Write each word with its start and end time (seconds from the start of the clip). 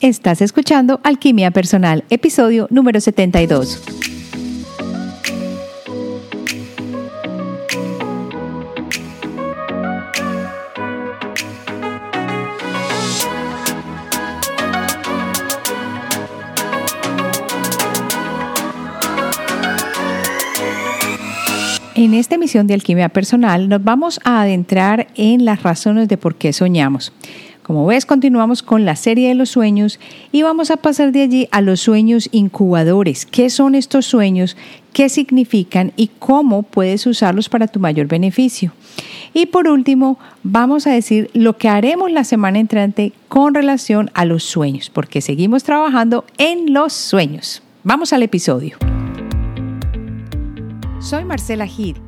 Estás 0.00 0.40
escuchando 0.42 1.00
Alquimia 1.02 1.50
Personal, 1.50 2.04
episodio 2.08 2.68
número 2.70 3.00
72. 3.00 3.82
En 21.96 22.14
esta 22.14 22.36
emisión 22.36 22.68
de 22.68 22.74
Alquimia 22.74 23.08
Personal 23.08 23.68
nos 23.68 23.82
vamos 23.82 24.20
a 24.22 24.42
adentrar 24.42 25.08
en 25.16 25.44
las 25.44 25.64
razones 25.64 26.06
de 26.06 26.16
por 26.16 26.36
qué 26.36 26.52
soñamos. 26.52 27.12
Como 27.68 27.84
ves, 27.84 28.06
continuamos 28.06 28.62
con 28.62 28.86
la 28.86 28.96
serie 28.96 29.28
de 29.28 29.34
los 29.34 29.50
sueños 29.50 30.00
y 30.32 30.40
vamos 30.40 30.70
a 30.70 30.78
pasar 30.78 31.12
de 31.12 31.20
allí 31.20 31.48
a 31.50 31.60
los 31.60 31.80
sueños 31.80 32.30
incubadores. 32.32 33.26
¿Qué 33.26 33.50
son 33.50 33.74
estos 33.74 34.06
sueños? 34.06 34.56
¿Qué 34.94 35.10
significan? 35.10 35.92
¿Y 35.94 36.08
cómo 36.18 36.62
puedes 36.62 37.06
usarlos 37.06 37.50
para 37.50 37.66
tu 37.66 37.78
mayor 37.78 38.06
beneficio? 38.06 38.72
Y 39.34 39.44
por 39.44 39.68
último, 39.68 40.18
vamos 40.42 40.86
a 40.86 40.92
decir 40.92 41.30
lo 41.34 41.58
que 41.58 41.68
haremos 41.68 42.10
la 42.10 42.24
semana 42.24 42.58
entrante 42.58 43.12
con 43.28 43.52
relación 43.52 44.10
a 44.14 44.24
los 44.24 44.44
sueños, 44.44 44.88
porque 44.88 45.20
seguimos 45.20 45.62
trabajando 45.62 46.24
en 46.38 46.72
los 46.72 46.94
sueños. 46.94 47.62
Vamos 47.84 48.14
al 48.14 48.22
episodio. 48.22 48.78
Soy 51.00 51.26
Marcela 51.26 51.66
Gil 51.66 52.07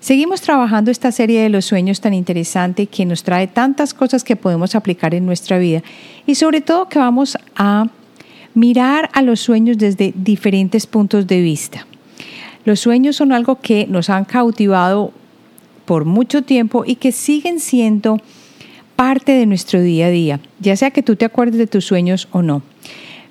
Seguimos 0.00 0.40
trabajando 0.40 0.90
esta 0.90 1.12
serie 1.12 1.42
de 1.42 1.50
los 1.50 1.66
sueños 1.66 2.00
tan 2.00 2.14
interesante 2.14 2.86
que 2.86 3.04
nos 3.04 3.22
trae 3.22 3.46
tantas 3.46 3.92
cosas 3.92 4.24
que 4.24 4.34
podemos 4.34 4.74
aplicar 4.74 5.14
en 5.14 5.26
nuestra 5.26 5.58
vida 5.58 5.82
y 6.26 6.36
sobre 6.36 6.62
todo 6.62 6.88
que 6.88 6.98
vamos 6.98 7.36
a 7.54 7.86
mirar 8.54 9.10
a 9.12 9.20
los 9.20 9.40
sueños 9.40 9.76
desde 9.76 10.14
diferentes 10.16 10.86
puntos 10.86 11.26
de 11.26 11.42
vista. 11.42 11.86
Los 12.64 12.80
sueños 12.80 13.16
son 13.16 13.30
algo 13.32 13.60
que 13.60 13.86
nos 13.86 14.08
han 14.08 14.24
cautivado 14.24 15.12
por 15.84 16.06
mucho 16.06 16.42
tiempo 16.42 16.84
y 16.86 16.94
que 16.94 17.12
siguen 17.12 17.60
siendo 17.60 18.18
parte 18.96 19.32
de 19.32 19.44
nuestro 19.44 19.82
día 19.82 20.06
a 20.06 20.10
día, 20.10 20.40
ya 20.60 20.76
sea 20.76 20.92
que 20.92 21.02
tú 21.02 21.14
te 21.16 21.26
acuerdes 21.26 21.58
de 21.58 21.66
tus 21.66 21.84
sueños 21.84 22.26
o 22.32 22.40
no. 22.40 22.62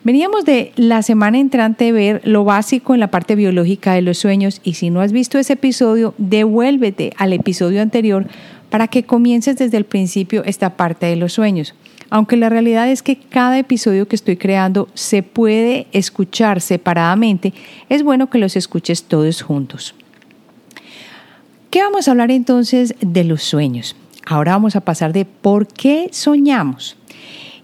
Veníamos 0.03 0.45
de 0.45 0.71
la 0.77 1.01
semana 1.01 1.39
entrante 1.39 1.91
ver 1.91 2.21
lo 2.23 2.45
básico 2.45 2.93
en 2.93 3.01
la 3.01 3.11
parte 3.11 3.35
biológica 3.35 3.93
de 3.93 4.01
los 4.01 4.17
sueños 4.17 4.61
y 4.63 4.75
si 4.75 4.89
no 4.89 5.01
has 5.01 5.11
visto 5.11 5.37
ese 5.37 5.53
episodio, 5.53 6.13
devuélvete 6.17 7.11
al 7.17 7.33
episodio 7.33 7.81
anterior 7.81 8.25
para 8.69 8.87
que 8.87 9.03
comiences 9.03 9.57
desde 9.57 9.75
el 9.75 9.83
principio 9.83 10.43
esta 10.45 10.77
parte 10.77 11.07
de 11.07 11.17
los 11.17 11.33
sueños. 11.33 11.75
Aunque 12.09 12.37
la 12.37 12.47
realidad 12.47 12.89
es 12.89 13.03
que 13.03 13.17
cada 13.17 13.59
episodio 13.59 14.07
que 14.07 14.15
estoy 14.15 14.37
creando 14.37 14.87
se 14.93 15.21
puede 15.21 15.87
escuchar 15.91 16.61
separadamente, 16.61 17.53
es 17.89 18.01
bueno 18.01 18.29
que 18.29 18.39
los 18.39 18.55
escuches 18.55 19.03
todos 19.03 19.41
juntos. 19.41 19.95
¿Qué 21.69 21.83
vamos 21.83 22.07
a 22.07 22.11
hablar 22.11 22.31
entonces 22.31 22.95
de 23.01 23.25
los 23.25 23.43
sueños? 23.43 23.95
Ahora 24.25 24.53
vamos 24.53 24.75
a 24.75 24.81
pasar 24.81 25.11
de 25.11 25.25
por 25.25 25.67
qué 25.67 26.07
soñamos. 26.11 26.98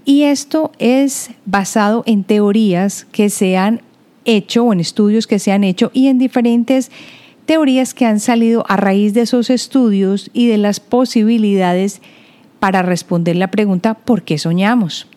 Y 0.05 0.23
esto 0.23 0.71
es 0.77 1.31
basado 1.45 2.03
en 2.05 2.23
teorías 2.23 3.05
que 3.11 3.31
se 3.31 3.57
han 3.57 3.81
hecho 4.23 4.63
o 4.63 4.73
en 4.73 4.79
estudios 4.79 5.25
que 5.25 5.39
se 5.39 5.51
han 5.51 5.63
hecho 5.63 5.89
y 5.93 6.07
en 6.07 6.19
diferentes 6.19 6.91
teorías 7.47 7.93
que 7.95 8.05
han 8.05 8.19
salido 8.19 8.63
a 8.67 8.77
raíz 8.77 9.13
de 9.15 9.21
esos 9.21 9.49
estudios 9.49 10.29
y 10.33 10.47
de 10.47 10.57
las 10.57 10.79
posibilidades 10.79 12.01
para 12.59 12.83
responder 12.83 13.35
la 13.35 13.51
pregunta 13.51 13.95
¿por 13.95 14.23
qué 14.23 14.37
soñamos? 14.37 15.07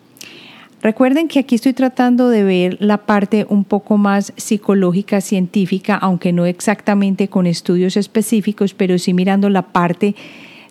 Recuerden 0.80 1.28
que 1.28 1.40
aquí 1.40 1.56
estoy 1.56 1.72
tratando 1.72 2.28
de 2.28 2.44
ver 2.44 2.76
la 2.80 2.98
parte 2.98 3.46
un 3.48 3.64
poco 3.64 3.98
más 3.98 4.32
psicológica, 4.36 5.20
científica, 5.20 5.96
aunque 5.96 6.32
no 6.32 6.46
exactamente 6.46 7.28
con 7.28 7.46
estudios 7.46 7.96
específicos, 7.96 8.74
pero 8.74 8.96
sí 8.98 9.12
mirando 9.12 9.50
la 9.50 9.62
parte 9.62 10.14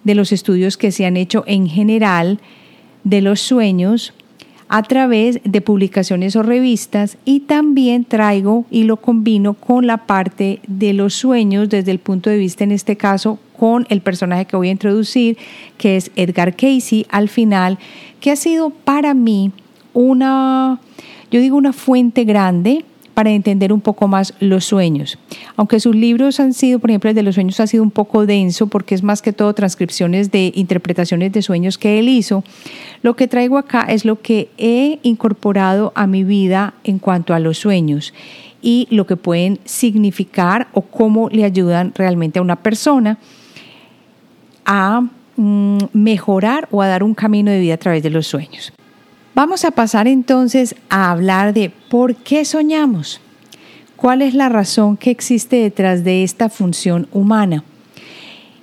de 0.06 0.16
los 0.16 0.32
estudios 0.32 0.78
que 0.78 0.92
se 0.92 1.06
han 1.06 1.18
hecho 1.18 1.44
en 1.46 1.68
general 1.68 2.40
de 3.10 3.22
los 3.22 3.40
sueños 3.40 4.14
a 4.70 4.84
través 4.84 5.40
de 5.46 5.62
publicaciones 5.62 6.36
o 6.36 6.44
revistas 6.44 7.18
y 7.24 7.42
también 7.42 8.04
traigo 8.04 8.66
y 8.70 8.84
lo 8.84 8.98
combino 8.98 9.54
con 9.54 9.88
la 9.88 10.06
parte 10.06 10.60
de 10.68 10.92
los 10.92 11.14
sueños 11.14 11.70
desde 11.70 11.92
el 11.92 12.00
punto 12.00 12.30
de 12.30 12.38
vista 12.38 12.66
en 12.66 12.74
este 12.74 12.98
caso 12.98 13.40
con 13.58 13.88
el 13.90 14.02
personaje 14.02 14.44
que 14.46 14.58
voy 14.58 14.68
a 14.68 14.72
introducir 14.72 15.38
que 15.78 15.96
es 15.96 16.12
Edgar 16.18 16.58
Casey 16.58 17.06
al 17.10 17.30
final 17.30 17.80
que 18.20 18.32
ha 18.32 18.36
sido 18.36 18.72
para 18.72 19.14
mí 19.14 19.54
una 19.94 20.82
yo 21.32 21.40
digo 21.40 21.56
una 21.56 21.72
fuente 21.72 22.26
grande 22.26 22.84
para 23.18 23.32
entender 23.32 23.74
un 23.74 23.82
poco 23.82 24.08
más 24.08 24.36
los 24.40 24.66
sueños. 24.66 25.18
Aunque 25.56 25.80
sus 25.80 25.96
libros 25.96 26.40
han 26.40 26.54
sido, 26.54 26.78
por 26.78 26.92
ejemplo, 26.92 27.10
el 27.10 27.16
de 27.16 27.24
los 27.24 27.34
sueños 27.34 27.60
ha 27.60 27.66
sido 27.66 27.82
un 27.82 27.90
poco 27.90 28.28
denso 28.28 28.68
porque 28.68 28.94
es 28.94 29.02
más 29.02 29.24
que 29.24 29.34
todo 29.34 29.56
transcripciones 29.56 30.30
de 30.30 30.52
interpretaciones 30.54 31.32
de 31.32 31.42
sueños 31.42 31.80
que 31.80 31.98
él 31.98 32.10
hizo, 32.10 32.44
lo 33.02 33.16
que 33.16 33.28
traigo 33.28 33.58
acá 33.58 33.88
es 33.90 34.06
lo 34.06 34.22
que 34.22 34.52
he 34.60 35.00
incorporado 35.02 35.94
a 35.96 36.06
mi 36.06 36.24
vida 36.24 36.76
en 36.84 37.00
cuanto 37.00 37.34
a 37.34 37.40
los 37.40 37.58
sueños 37.58 38.14
y 38.62 38.88
lo 38.92 39.08
que 39.08 39.16
pueden 39.16 39.58
significar 39.66 40.68
o 40.74 40.82
cómo 40.82 41.28
le 41.30 41.44
ayudan 41.44 41.94
realmente 41.96 42.38
a 42.38 42.44
una 42.44 42.58
persona 42.58 43.18
a 44.64 45.02
mm, 45.38 45.78
mejorar 45.92 46.68
o 46.70 46.84
a 46.84 46.88
dar 46.88 47.02
un 47.02 47.16
camino 47.16 47.50
de 47.50 47.62
vida 47.62 47.74
a 47.74 47.78
través 47.78 48.04
de 48.04 48.12
los 48.12 48.28
sueños. 48.28 48.72
Vamos 49.38 49.66
a 49.66 49.70
pasar 49.70 50.08
entonces 50.08 50.74
a 50.90 51.12
hablar 51.12 51.54
de 51.54 51.70
por 51.70 52.16
qué 52.16 52.44
soñamos. 52.44 53.22
¿Cuál 53.96 54.24
es 54.24 54.34
la 54.34 54.50
razón 54.50 54.98
que 54.98 55.12
existe 55.12 55.58
detrás 55.58 56.04
de 56.04 56.24
esta 56.24 56.50
función 56.50 57.08
humana? 57.12 57.64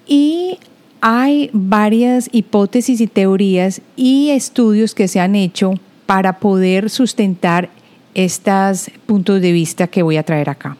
Y 0.04 0.58
hay 1.00 1.48
varias 1.52 2.28
hipótesis 2.32 3.00
y 3.00 3.06
teorías 3.06 3.82
y 3.94 4.30
estudios 4.30 4.96
que 4.96 5.06
se 5.06 5.20
han 5.20 5.36
hecho 5.36 5.74
para 6.06 6.40
poder 6.40 6.90
sustentar 6.90 7.70
estos 8.14 8.90
puntos 9.06 9.40
de 9.40 9.52
vista 9.52 9.86
que 9.86 10.02
voy 10.02 10.16
a 10.16 10.24
traer 10.24 10.50
acá. 10.50 10.76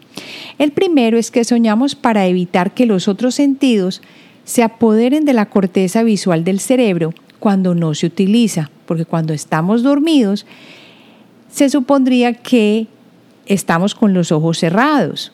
El 0.59 0.73
primero 0.73 1.19
es 1.19 1.31
que 1.31 1.45
soñamos 1.45 1.95
para 1.95 2.27
evitar 2.27 2.75
que 2.75 2.87
los 2.87 3.07
otros 3.07 3.37
sentidos 3.37 4.03
se 4.43 4.65
apoderen 4.65 5.25
de 5.25 5.35
la 5.35 5.47
corteza 5.47 6.03
visual 6.03 6.43
del 6.43 6.59
cerebro 6.59 7.15
cuando 7.39 7.77
no 7.77 7.95
se 7.95 8.07
utiliza, 8.07 8.73
porque 8.87 9.05
cuando 9.05 9.33
estamos 9.33 9.83
dormidos 9.83 10.47
se 11.51 11.69
supondría 11.71 12.35
que 12.35 12.87
estamos 13.47 13.95
con 13.95 14.13
los 14.13 14.33
ojos 14.33 14.59
cerrados. 14.59 15.33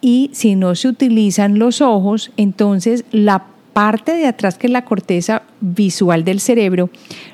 Y 0.00 0.30
si 0.32 0.54
no 0.54 0.74
se 0.74 0.88
utilizan 0.88 1.58
los 1.58 1.80
ojos, 1.80 2.30
entonces 2.36 3.04
la 3.10 3.46
parte 3.72 4.12
de 4.12 4.26
atrás 4.26 4.56
que 4.56 4.68
es 4.68 4.72
la 4.72 4.84
corteza 4.84 5.42
visual 5.60 6.24
del 6.24 6.40
cerebro 6.40 6.88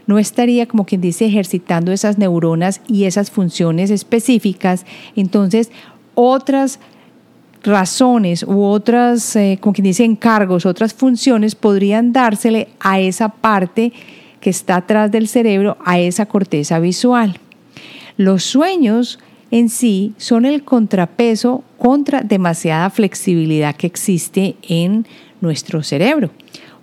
no 0.07 0.19
estaría 0.19 0.67
como 0.67 0.85
quien 0.85 1.01
dice 1.01 1.27
ejercitando 1.27 1.93
esas 1.93 2.19
neuronas 2.19 2.81
y 2.89 3.05
esas 3.05 3.31
funciones 3.31 3.91
específicas, 3.91 4.85
entonces 5.15 5.71
otras 6.15 6.81
razones 7.63 8.43
u 8.43 8.65
otras, 8.65 9.37
eh, 9.37 9.59
como 9.61 9.73
quien 9.73 9.85
dice, 9.85 10.05
encargos, 10.05 10.67
otras 10.67 10.95
funciones 10.95 11.55
podrían 11.55 12.13
dársele 12.13 12.69
a 12.81 12.99
esa 12.99 13.29
parte 13.29 13.93
que 14.43 14.51
está 14.51 14.77
atrás 14.77 15.11
del 15.13 15.29
cerebro, 15.29 15.79
a 15.85 16.01
esa 16.01 16.27
corteza 16.27 16.81
visual. 16.81 17.39
Los 18.17 18.43
sueños 18.43 19.21
en 19.53 19.69
sí 19.69 20.15
son 20.19 20.45
el 20.45 20.65
contrapeso 20.65 21.63
contra 21.79 22.23
demasiada 22.23 22.91
flexibilidad 22.91 23.77
que 23.77 23.87
existe 23.87 24.57
en 24.69 25.07
nuestro 25.41 25.85
cerebro. 25.85 26.31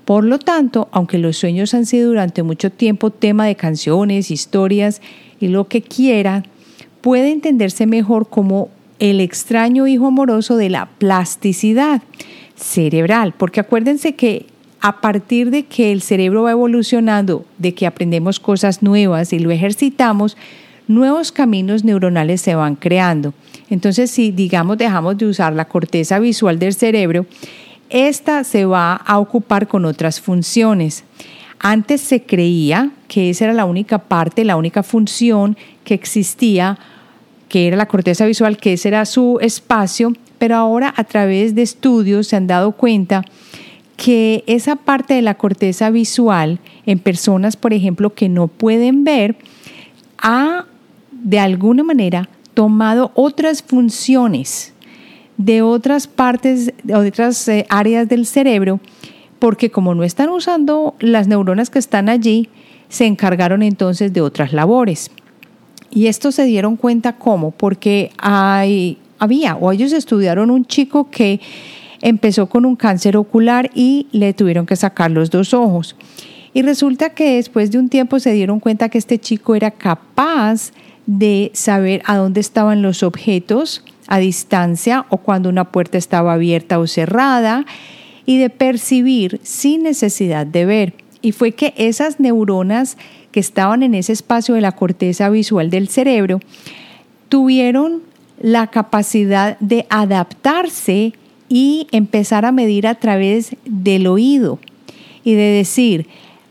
Por 0.06 0.24
lo 0.24 0.40
tanto, 0.40 0.88
aunque 0.92 1.18
los 1.18 1.38
sueños 1.38 1.74
han 1.74 1.86
sido 1.86 2.08
durante 2.08 2.44
mucho 2.44 2.72
tiempo 2.72 3.10
tema 3.12 3.46
de 3.46 3.56
canciones, 3.56 4.32
historias 4.32 5.02
y 5.42 5.50
lo 5.50 5.68
que 5.68 5.82
quiera, 5.82 6.44
puede 7.02 7.30
entenderse 7.30 7.86
mejor 7.86 8.30
como 8.30 8.70
el 9.00 9.20
extraño 9.20 9.86
hijo 9.86 10.08
amoroso 10.08 10.56
de 10.56 10.70
la 10.70 10.86
plasticidad 10.98 12.02
cerebral, 12.56 13.34
porque 13.38 13.60
acuérdense 13.60 14.16
que 14.16 14.46
a 14.82 15.02
partir 15.02 15.52
de 15.52 15.66
que 15.66 15.92
el 15.92 16.02
cerebro 16.02 16.44
va 16.44 16.52
evolucionando, 16.52 17.46
de 17.58 17.74
que 17.74 17.86
aprendemos 17.86 18.40
cosas 18.40 18.82
nuevas 18.82 19.34
y 19.34 19.40
lo 19.40 19.52
ejercitamos, 19.52 20.38
nuevos 20.88 21.32
caminos 21.32 21.84
neuronales 21.84 22.42
se 22.42 22.56
van 22.56 22.76
creando. 22.76 23.34
Entonces, 23.70 24.10
si 24.10 24.32
digamos 24.32 24.78
dejamos 24.78 25.18
de 25.18 25.28
usar 25.28 25.54
la 25.54 25.66
corteza 25.66 26.20
visual 26.20 26.60
del 26.60 26.74
cerebro, 26.74 27.26
esta 27.90 28.44
se 28.44 28.66
va 28.66 28.96
a 28.96 29.20
ocupar 29.20 29.68
con 29.68 29.86
otras 29.86 30.22
funciones. 30.22 31.04
Antes 31.60 32.02
se 32.02 32.24
creía 32.24 32.92
que 33.08 33.30
esa 33.30 33.46
era 33.46 33.54
la 33.54 33.66
única 33.66 34.00
parte, 34.00 34.46
la 34.46 34.56
única 34.56 34.82
función 34.82 35.58
que 35.84 35.94
existía, 35.94 36.78
que 37.50 37.68
era 37.68 37.76
la 37.76 37.88
corteza 37.88 38.26
visual, 38.26 38.58
que 38.58 38.74
ese 38.74 38.88
era 38.88 39.06
su 39.06 39.40
espacio, 39.42 40.14
pero 40.38 40.56
ahora 40.56 40.94
a 40.96 41.04
través 41.04 41.54
de 41.54 41.64
estudios 41.64 42.28
se 42.28 42.38
han 42.38 42.48
dado 42.48 42.72
cuenta 42.72 43.26
que 44.00 44.46
esa 44.48 44.78
parte 44.78 45.14
de 45.14 45.22
la 45.22 45.36
corteza 45.36 45.90
visual 45.90 46.60
en 46.86 47.00
personas, 47.00 47.58
por 47.58 47.74
ejemplo, 47.74 48.14
que 48.14 48.30
no 48.30 48.48
pueden 48.48 49.04
ver, 49.04 49.36
ha 50.18 50.66
de 51.12 51.38
alguna 51.38 51.84
manera 51.84 52.30
tomado 52.54 53.12
otras 53.14 53.62
funciones 53.62 54.74
de 55.36 55.62
otras 55.62 56.08
partes, 56.08 56.72
de 56.82 56.96
otras 56.96 57.46
eh, 57.50 57.66
áreas 57.68 58.08
del 58.08 58.26
cerebro, 58.26 58.80
porque 59.38 59.70
como 59.70 59.94
no 59.94 60.06
están 60.06 60.30
usando 60.30 60.96
las 61.02 61.28
neuronas 61.28 61.70
que 61.70 61.80
están 61.80 62.08
allí, 62.08 62.48
se 62.88 63.06
encargaron 63.06 63.62
entonces 63.64 64.14
de 64.14 64.22
otras 64.22 64.54
labores. 64.54 65.12
Y 65.92 66.08
esto 66.08 66.32
se 66.32 66.46
dieron 66.46 66.78
cuenta 66.78 67.18
cómo, 67.18 67.52
porque 67.52 68.12
hay, 68.18 68.98
había, 69.18 69.58
o 69.58 69.74
ellos 69.74 69.92
estudiaron 69.92 70.52
un 70.52 70.64
chico 70.64 71.10
que 71.10 71.42
empezó 72.02 72.48
con 72.48 72.66
un 72.66 72.76
cáncer 72.76 73.18
ocular 73.18 73.70
y 73.74 74.08
le 74.12 74.34
tuvieron 74.34 74.66
que 74.66 74.76
sacar 74.76 75.12
los 75.12 75.30
dos 75.30 75.54
ojos. 75.54 75.96
Y 76.54 76.62
resulta 76.62 77.12
que 77.12 77.36
después 77.36 77.72
de 77.72 77.78
un 77.78 77.90
tiempo 77.90 78.20
se 78.20 78.32
dieron 78.32 78.60
cuenta 78.60 78.90
que 78.90 78.98
este 78.98 79.20
chico 79.20 79.56
era 79.56 79.72
capaz 79.72 80.72
de 81.06 81.52
saber 81.54 82.02
a 82.06 82.18
dónde 82.18 82.40
estaban 82.40 82.82
los 82.82 83.04
objetos 83.04 83.84
a 84.08 84.20
distancia 84.20 85.06
o 85.10 85.18
cuando 85.18 85.50
una 85.50 85.72
puerta 85.72 85.98
estaba 85.98 86.34
abierta 86.34 86.80
o 86.80 86.88
cerrada 86.88 87.66
y 88.26 88.38
de 88.40 88.50
percibir 88.50 89.40
sin 89.44 89.84
necesidad 89.84 90.46
de 90.46 90.66
ver. 90.66 90.94
Y 91.22 91.32
fue 91.32 91.52
que 91.52 91.74
esas 91.78 92.20
neuronas 92.20 92.98
que 93.32 93.40
estaban 93.40 93.84
en 93.84 93.94
ese 93.94 94.14
espacio 94.14 94.56
de 94.56 94.62
la 94.62 94.72
corteza 94.72 95.30
visual 95.30 95.70
del 95.70 95.90
cerebro 95.90 96.40
tuvieron 97.28 98.02
la 98.42 98.68
capacidad 98.68 99.60
de 99.60 99.86
adaptarse 99.90 101.14
y 101.50 101.88
empezar 101.92 102.46
a 102.46 102.52
medir 102.52 102.88
a 102.88 102.96
través 102.96 103.56
del 103.66 104.08
oído 104.08 104.60
y 105.24 105.34
de 105.34 105.42
decir, 105.42 106.08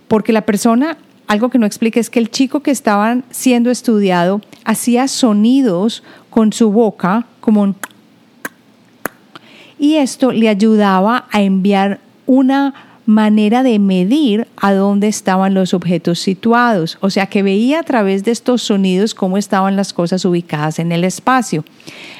porque 0.08 0.32
la 0.32 0.42
persona, 0.42 0.98
algo 1.26 1.48
que 1.48 1.58
no 1.58 1.66
explica 1.66 2.00
es 2.00 2.10
que 2.10 2.18
el 2.18 2.30
chico 2.30 2.60
que 2.60 2.70
estaba 2.70 3.18
siendo 3.30 3.70
estudiado 3.70 4.40
hacía 4.64 5.08
sonidos 5.08 6.02
con 6.30 6.52
su 6.52 6.70
boca 6.70 7.26
como 7.40 7.62
un... 7.62 7.76
Y 9.78 9.94
esto 9.94 10.32
le 10.32 10.48
ayudaba 10.48 11.26
a 11.30 11.40
enviar 11.40 12.00
una 12.26 12.74
manera 13.08 13.62
de 13.62 13.78
medir 13.78 14.46
a 14.58 14.74
dónde 14.74 15.08
estaban 15.08 15.54
los 15.54 15.72
objetos 15.72 16.18
situados, 16.18 16.98
o 17.00 17.08
sea 17.08 17.24
que 17.24 17.42
veía 17.42 17.80
a 17.80 17.82
través 17.82 18.22
de 18.22 18.32
estos 18.32 18.62
sonidos 18.62 19.14
cómo 19.14 19.38
estaban 19.38 19.76
las 19.76 19.94
cosas 19.94 20.26
ubicadas 20.26 20.78
en 20.78 20.92
el 20.92 21.04
espacio. 21.04 21.64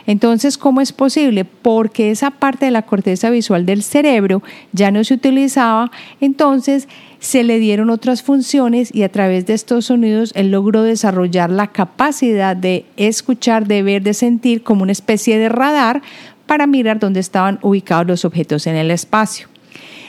Entonces, 0.06 0.56
¿cómo 0.56 0.80
es 0.80 0.94
posible? 0.94 1.44
Porque 1.44 2.10
esa 2.10 2.30
parte 2.30 2.64
de 2.64 2.70
la 2.70 2.86
corteza 2.86 3.28
visual 3.28 3.66
del 3.66 3.82
cerebro 3.82 4.42
ya 4.72 4.90
no 4.90 5.04
se 5.04 5.12
utilizaba, 5.12 5.90
entonces 6.22 6.88
se 7.18 7.44
le 7.44 7.58
dieron 7.58 7.90
otras 7.90 8.22
funciones 8.22 8.88
y 8.94 9.02
a 9.02 9.10
través 9.10 9.44
de 9.44 9.52
estos 9.52 9.84
sonidos 9.84 10.32
él 10.34 10.50
logró 10.50 10.84
desarrollar 10.84 11.50
la 11.50 11.66
capacidad 11.66 12.56
de 12.56 12.86
escuchar, 12.96 13.66
de 13.66 13.82
ver, 13.82 14.02
de 14.02 14.14
sentir 14.14 14.62
como 14.62 14.84
una 14.84 14.92
especie 14.92 15.36
de 15.36 15.50
radar 15.50 16.00
para 16.46 16.66
mirar 16.66 16.98
dónde 16.98 17.20
estaban 17.20 17.58
ubicados 17.60 18.06
los 18.06 18.24
objetos 18.24 18.66
en 18.66 18.76
el 18.76 18.90
espacio. 18.90 19.48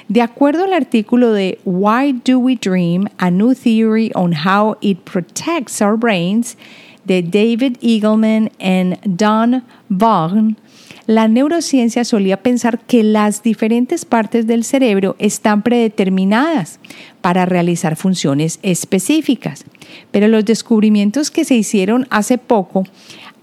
De 0.10 0.24
acuerdo 0.24 0.64
al 0.64 0.74
artículo 0.74 1.34
de 1.34 1.60
Why 1.66 2.20
Do 2.26 2.40
We 2.40 2.56
Dream? 2.56 3.06
A 3.20 3.30
New 3.30 3.54
Theory 3.54 4.12
on 4.16 4.34
How 4.34 4.76
It 4.82 5.02
Protects 5.02 5.82
Our 5.82 5.98
Brains 6.00 6.58
de 7.06 7.22
David 7.22 7.78
Eagleman 7.80 8.50
y 8.58 8.96
Don 9.04 9.64
Vaughn, 9.88 10.58
la 11.06 11.28
neurociencia 11.28 12.04
solía 12.06 12.42
pensar 12.42 12.80
que 12.80 13.04
las 13.04 13.44
diferentes 13.44 14.04
partes 14.04 14.48
del 14.48 14.64
cerebro 14.64 15.16
están 15.20 15.62
predeterminadas 15.62 16.80
para 17.22 17.46
realizar 17.46 17.96
funciones 17.96 18.58
específicas, 18.64 19.64
pero 20.10 20.28
los 20.28 20.44
descubrimientos 20.44 21.30
que 21.30 21.46
se 21.46 21.54
hicieron 21.54 22.08
hace 22.10 22.40
poco 22.40 22.84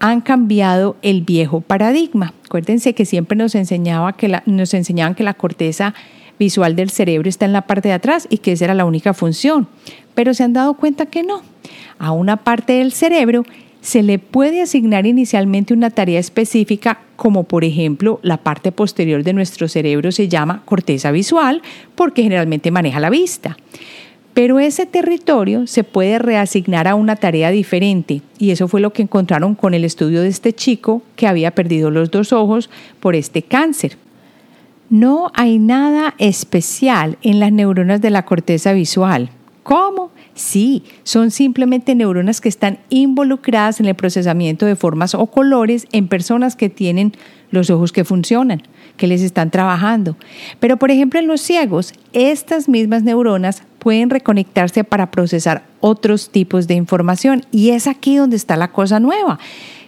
han 0.00 0.20
cambiado 0.20 0.96
el 1.02 1.22
viejo 1.22 1.60
paradigma. 1.60 2.34
Acuérdense 2.44 2.92
que 2.92 3.04
siempre 3.04 3.38
nos, 3.38 3.54
enseñaba 3.54 4.14
que 4.14 4.40
nos 4.46 4.74
enseñaban 4.74 5.14
que 5.14 5.22
la 5.22 5.34
corteza 5.34 5.94
visual 6.38 6.76
del 6.76 6.90
cerebro 6.90 7.28
está 7.28 7.44
en 7.44 7.52
la 7.52 7.62
parte 7.62 7.88
de 7.88 7.94
atrás 7.94 8.26
y 8.30 8.38
que 8.38 8.52
esa 8.52 8.66
era 8.66 8.74
la 8.74 8.84
única 8.84 9.14
función. 9.14 9.68
Pero 10.14 10.34
se 10.34 10.44
han 10.44 10.52
dado 10.52 10.74
cuenta 10.74 11.06
que 11.06 11.22
no. 11.22 11.42
A 11.98 12.12
una 12.12 12.38
parte 12.38 12.74
del 12.74 12.92
cerebro 12.92 13.44
se 13.80 14.02
le 14.02 14.18
puede 14.18 14.62
asignar 14.62 15.06
inicialmente 15.06 15.72
una 15.72 15.90
tarea 15.90 16.18
específica, 16.18 16.98
como 17.14 17.44
por 17.44 17.62
ejemplo 17.62 18.18
la 18.22 18.38
parte 18.38 18.72
posterior 18.72 19.22
de 19.22 19.32
nuestro 19.32 19.68
cerebro 19.68 20.10
se 20.10 20.28
llama 20.28 20.62
corteza 20.64 21.12
visual, 21.12 21.62
porque 21.94 22.22
generalmente 22.22 22.70
maneja 22.70 22.98
la 22.98 23.10
vista. 23.10 23.56
Pero 24.34 24.58
ese 24.58 24.84
territorio 24.84 25.66
se 25.66 25.82
puede 25.82 26.18
reasignar 26.18 26.88
a 26.88 26.94
una 26.94 27.16
tarea 27.16 27.50
diferente 27.50 28.22
y 28.38 28.50
eso 28.50 28.68
fue 28.68 28.80
lo 28.80 28.92
que 28.92 29.02
encontraron 29.02 29.54
con 29.54 29.72
el 29.72 29.84
estudio 29.84 30.20
de 30.20 30.28
este 30.28 30.52
chico 30.52 31.02
que 31.14 31.26
había 31.26 31.52
perdido 31.52 31.90
los 31.90 32.10
dos 32.10 32.32
ojos 32.32 32.68
por 33.00 33.14
este 33.14 33.42
cáncer. 33.42 33.96
No 34.88 35.32
hay 35.34 35.58
nada 35.58 36.14
especial 36.18 37.18
en 37.22 37.40
las 37.40 37.50
neuronas 37.50 38.00
de 38.00 38.10
la 38.10 38.24
corteza 38.24 38.72
visual. 38.72 39.30
¿Cómo? 39.64 40.10
Sí, 40.34 40.84
son 41.02 41.32
simplemente 41.32 41.96
neuronas 41.96 42.40
que 42.40 42.48
están 42.48 42.78
involucradas 42.88 43.80
en 43.80 43.86
el 43.86 43.96
procesamiento 43.96 44.64
de 44.64 44.76
formas 44.76 45.16
o 45.16 45.26
colores 45.26 45.88
en 45.90 46.06
personas 46.06 46.54
que 46.54 46.68
tienen 46.68 47.14
los 47.50 47.68
ojos 47.70 47.90
que 47.90 48.04
funcionan, 48.04 48.62
que 48.96 49.08
les 49.08 49.22
están 49.22 49.50
trabajando. 49.50 50.16
Pero 50.60 50.76
por 50.76 50.92
ejemplo 50.92 51.18
en 51.18 51.26
los 51.26 51.40
ciegos, 51.40 51.94
estas 52.12 52.68
mismas 52.68 53.02
neuronas 53.02 53.64
pueden 53.80 54.10
reconectarse 54.10 54.84
para 54.84 55.10
procesar 55.10 55.64
otros 55.80 56.30
tipos 56.30 56.68
de 56.68 56.74
información 56.74 57.42
y 57.50 57.70
es 57.70 57.88
aquí 57.88 58.16
donde 58.16 58.36
está 58.36 58.56
la 58.56 58.70
cosa 58.70 59.00
nueva 59.00 59.40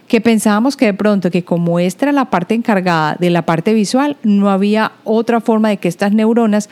que 0.09 0.21
pensábamos 0.21 0.75
que 0.75 0.87
de 0.87 0.93
pronto 0.95 1.29
que 1.29 1.45
como 1.45 1.79
esta 1.79 2.05
era 2.05 2.11
la 2.11 2.25
parte 2.25 2.55
encargada 2.55 3.15
de 3.19 3.29
la 3.29 3.43
parte 3.43 3.73
visual, 3.75 4.17
no 4.23 4.49
había 4.49 4.91
otra 5.03 5.39
forma 5.39 5.69
de 5.69 5.77
que 5.77 5.87
estas 5.87 6.13
neuronas 6.13 6.67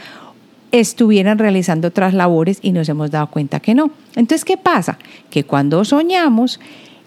estuvieran 0.72 1.38
realizando 1.38 1.90
otras 1.90 2.16
labores 2.16 2.58
y 2.64 2.72
nos 2.72 2.90
hemos 2.90 3.12
dado 3.12 3.28
cuenta 3.28 3.60
que 3.60 3.76
no. 3.76 3.92
Entonces, 4.16 4.44
¿qué 4.44 4.58
pasa? 4.58 4.98
Que 5.30 5.44
cuando 5.44 5.86
soñamos, 5.86 6.60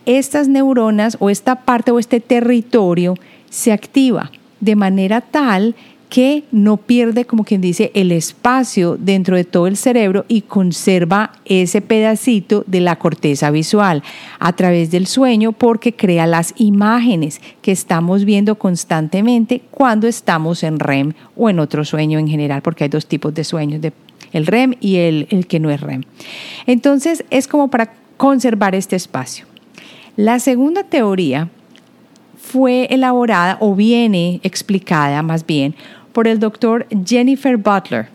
estas 0.06 0.46
neuronas 0.46 1.16
o 1.18 1.30
esta 1.30 1.56
parte 1.56 1.90
o 1.90 1.98
este 1.98 2.20
territorio 2.20 3.16
se 3.50 3.72
activa 3.72 4.30
de 4.60 4.76
manera 4.76 5.20
tal 5.20 5.74
que 6.10 6.42
no 6.50 6.76
pierde, 6.76 7.24
como 7.24 7.44
quien 7.44 7.60
dice, 7.60 7.92
el 7.94 8.10
espacio 8.10 8.96
dentro 8.98 9.36
de 9.36 9.44
todo 9.44 9.68
el 9.68 9.76
cerebro 9.76 10.26
y 10.26 10.42
conserva 10.42 11.32
ese 11.44 11.80
pedacito 11.80 12.64
de 12.66 12.80
la 12.80 12.96
corteza 12.96 13.52
visual 13.52 14.02
a 14.40 14.52
través 14.52 14.90
del 14.90 15.06
sueño 15.06 15.52
porque 15.52 15.94
crea 15.94 16.26
las 16.26 16.52
imágenes 16.56 17.40
que 17.62 17.70
estamos 17.70 18.24
viendo 18.24 18.56
constantemente 18.56 19.62
cuando 19.70 20.08
estamos 20.08 20.64
en 20.64 20.80
REM 20.80 21.12
o 21.36 21.48
en 21.48 21.60
otro 21.60 21.84
sueño 21.84 22.18
en 22.18 22.26
general, 22.26 22.60
porque 22.60 22.84
hay 22.84 22.90
dos 22.90 23.06
tipos 23.06 23.32
de 23.32 23.44
sueños, 23.44 23.80
el 24.32 24.46
REM 24.46 24.74
y 24.80 24.96
el, 24.96 25.28
el 25.30 25.46
que 25.46 25.60
no 25.60 25.70
es 25.70 25.80
REM. 25.80 26.02
Entonces 26.66 27.24
es 27.30 27.46
como 27.46 27.68
para 27.68 27.92
conservar 28.16 28.74
este 28.74 28.96
espacio. 28.96 29.46
La 30.16 30.40
segunda 30.40 30.82
teoría 30.82 31.48
fue 32.36 32.88
elaborada 32.90 33.58
o 33.60 33.76
viene 33.76 34.40
explicada 34.42 35.22
más 35.22 35.46
bien 35.46 35.76
por 36.12 36.26
el 36.26 36.38
doctor 36.38 36.86
Jennifer 37.04 37.56
Butler. 37.56 38.08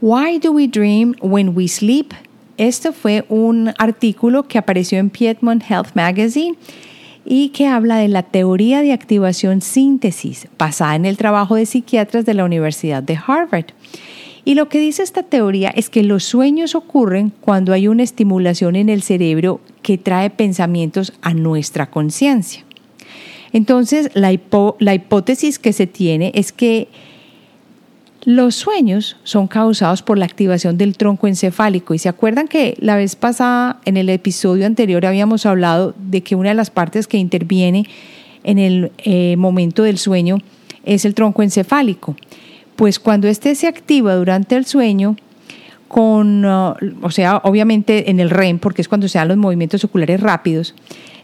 Why 0.00 0.38
do 0.38 0.52
we 0.52 0.66
dream 0.66 1.14
when 1.20 1.56
we 1.56 1.68
sleep? 1.68 2.12
Esto 2.56 2.92
fue 2.92 3.24
un 3.28 3.72
artículo 3.78 4.46
que 4.46 4.58
apareció 4.58 4.98
en 4.98 5.10
Piedmont 5.10 5.62
Health 5.68 5.94
Magazine 5.94 6.56
y 7.24 7.48
que 7.48 7.66
habla 7.66 7.96
de 7.96 8.08
la 8.08 8.22
teoría 8.22 8.82
de 8.82 8.92
activación 8.92 9.60
síntesis 9.60 10.46
basada 10.58 10.94
en 10.94 11.06
el 11.06 11.16
trabajo 11.16 11.56
de 11.56 11.66
psiquiatras 11.66 12.24
de 12.26 12.34
la 12.34 12.44
Universidad 12.44 13.02
de 13.02 13.18
Harvard. 13.26 13.66
Y 14.44 14.54
lo 14.54 14.68
que 14.68 14.78
dice 14.78 15.02
esta 15.02 15.22
teoría 15.22 15.70
es 15.70 15.88
que 15.88 16.02
los 16.02 16.24
sueños 16.24 16.74
ocurren 16.74 17.32
cuando 17.40 17.72
hay 17.72 17.88
una 17.88 18.02
estimulación 18.02 18.76
en 18.76 18.90
el 18.90 19.02
cerebro 19.02 19.60
que 19.82 19.96
trae 19.96 20.28
pensamientos 20.28 21.14
a 21.22 21.32
nuestra 21.32 21.86
conciencia. 21.86 22.63
Entonces, 23.54 24.10
la, 24.14 24.32
hipótesis 24.32 25.60
que 25.60 25.72
se 25.72 25.86
tiene 25.86 26.32
es 26.34 26.52
que 26.52 26.88
Los 28.26 28.56
sueños 28.56 29.16
son 29.22 29.46
causados 29.46 30.02
por 30.02 30.18
la 30.18 30.24
activación 30.24 30.76
del 30.76 30.96
tronco 30.96 31.28
encefálico 31.28 31.94
y 31.94 31.98
se 31.98 32.08
acuerdan 32.08 32.48
que 32.48 32.74
la 32.80 32.96
vez 32.96 33.16
pasada 33.16 33.80
en 33.84 33.96
el 33.96 34.08
episodio 34.08 34.64
anterior 34.64 35.04
habíamos 35.04 35.44
hablado 35.44 35.94
de 35.98 36.22
que 36.22 36.34
una 36.34 36.48
de 36.48 36.54
las 36.54 36.70
partes 36.70 37.06
que 37.06 37.18
interviene 37.18 37.84
en 38.42 38.58
el 38.58 38.92
eh, 38.98 39.36
momento 39.36 39.82
del 39.82 39.98
sueño 39.98 40.38
es 40.84 41.04
el 41.04 41.14
tronco 41.14 41.42
encefálico. 41.42 42.16
Pues 42.76 42.98
cuando 42.98 43.28
éste 43.28 43.54
se 43.54 43.68
activa 43.68 44.14
durante 44.14 44.56
el 44.56 44.64
sueño, 44.64 45.16
con, 45.88 46.44
uh, 46.44 46.74
o 47.02 47.10
sea, 47.10 47.38
obviamente 47.44 48.10
en 48.10 48.20
el 48.20 48.30
REM, 48.30 48.58
porque 48.58 48.82
es 48.82 48.88
cuando 48.88 49.08
se 49.08 49.18
dan 49.18 49.28
los 49.28 49.36
movimientos 49.36 49.84
oculares 49.84 50.20
rápidos, 50.20 50.74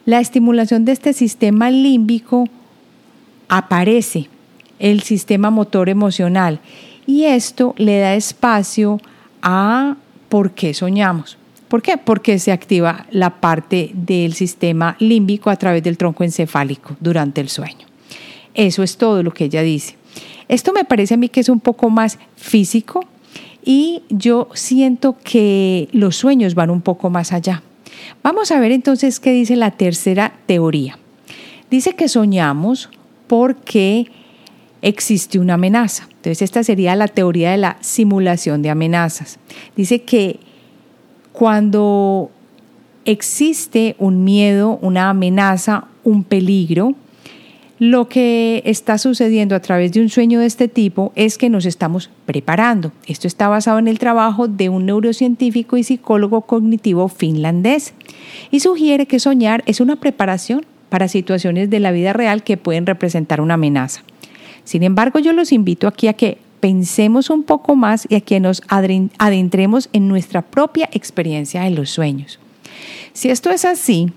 la 0.05 0.21
estimulación 0.21 0.85
de 0.85 0.93
este 0.93 1.13
sistema 1.13 1.71
límbico 1.71 2.49
aparece, 3.49 4.29
el 4.79 5.03
sistema 5.03 5.51
motor 5.51 5.89
emocional, 5.89 6.61
y 7.07 7.25
esto 7.25 7.75
le 7.77 7.99
da 7.99 8.15
espacio 8.15 9.01
a 9.43 9.97
por 10.29 10.53
qué 10.53 10.75
soñamos. 10.75 11.37
¿Por 11.69 11.83
qué? 11.83 11.97
Porque 11.99 12.39
se 12.39 12.51
activa 12.51 13.07
la 13.11 13.41
parte 13.41 13.91
del 13.95 14.33
sistema 14.33 14.97
límbico 14.99 15.51
a 15.51 15.57
través 15.57 15.83
del 15.83 15.97
tronco 15.97 16.25
encefálico 16.25 16.97
durante 17.01 17.41
el 17.41 17.49
sueño. 17.49 17.87
Eso 18.55 18.83
es 18.83 18.97
todo 18.97 19.23
lo 19.23 19.33
que 19.33 19.45
ella 19.45 19.63
dice. 19.63 19.97
Esto 20.49 20.73
me 20.73 20.85
parece 20.85 21.15
a 21.15 21.17
mí 21.17 21.29
que 21.29 21.41
es 21.41 21.49
un 21.49 21.61
poco 21.61 21.89
más 21.91 22.19
físico 22.35 23.07
y 23.65 24.03
yo 24.09 24.49
siento 24.55 25.17
que 25.23 25.89
los 25.93 26.17
sueños 26.17 26.55
van 26.55 26.71
un 26.71 26.81
poco 26.81 27.11
más 27.11 27.33
allá. 27.33 27.63
Vamos 28.23 28.51
a 28.51 28.61
ver 28.61 28.73
entonces 28.73 29.21
qué 29.21 29.33
dice 29.33 29.57
la 29.57 29.73
tercera 29.73 30.33
teoría. 30.47 30.99
Dice 31.71 31.95
que 31.95 32.09
soñamos 32.09 32.89
porque 33.27 34.11
existe 34.83 35.39
una 35.39 35.55
amenaza. 35.55 36.09
Entonces 36.11 36.43
esta 36.43 36.65
sería 36.65 36.97
la 36.97 37.09
teoría 37.09 37.53
de 37.53 37.59
la 37.59 37.77
simulación 37.81 38.63
de 38.63 38.71
amenazas. 38.71 39.39
Dice 39.77 40.03
que 40.03 40.41
cuando 41.33 42.31
existe 43.05 43.97
un 43.99 44.25
miedo, 44.25 44.79
una 44.83 45.11
amenaza, 45.11 45.85
un 46.05 46.25
peligro, 46.25 46.95
lo 47.81 48.09
que 48.09 48.63
está 48.67 48.99
sucediendo 48.99 49.57
a 49.57 49.61
través 49.61 49.93
de 49.93 50.03
un 50.03 50.11
sueño 50.11 50.39
de 50.39 50.47
este 50.47 50.69
tipo 50.69 51.13
es 51.17 51.39
que 51.39 51.49
nos 51.49 51.65
estamos 51.65 52.11
preparando. 52.27 52.93
Esto 53.07 53.27
está 53.27 53.49
basado 53.49 53.79
en 53.79 53.89
el 53.89 53.99
trabajo 53.99 54.49
de 54.49 54.69
un 54.69 54.85
neurocientífico 54.85 55.79
y 55.79 55.83
psicólogo 55.83 56.43
cognitivo 56.43 57.09
finlandés 57.09 57.95
y 58.51 58.61
sugiere 58.61 59.07
que 59.07 59.19
soñar 59.19 59.65
es 59.65 59.81
una 59.81 59.97
preparación 59.97 60.67
para 60.91 61.09
situaciones 61.09 61.71
de 61.71 61.81
la 61.81 61.91
vida 61.91 62.13
real 62.13 62.45
que 62.45 62.59
pueden 62.59 62.85
representar 62.85 63.41
una 63.41 63.55
amenaza. 63.55 64.03
Sin 64.65 64.83
embargo, 64.83 65.19
yo 65.19 65.33
los 65.33 65.51
invito 65.51 65.89
aquí 65.89 66.09
a 66.09 66.13
que 66.13 66.37
pensemos 66.61 67.31
un 67.31 67.45
poco 67.45 67.77
más 67.77 68.07
y 68.11 68.17
a 68.17 68.21
que 68.21 68.41
nos 68.41 68.63
adentremos 68.69 69.89
en 69.95 70.07
nuestra 70.07 70.43
propia 70.43 70.91
experiencia 70.93 71.63
de 71.63 71.71
los 71.71 71.89
sueños. 71.89 72.39
Si 73.15 73.31
esto 73.31 73.49
es 73.51 73.65
así, 73.65 74.13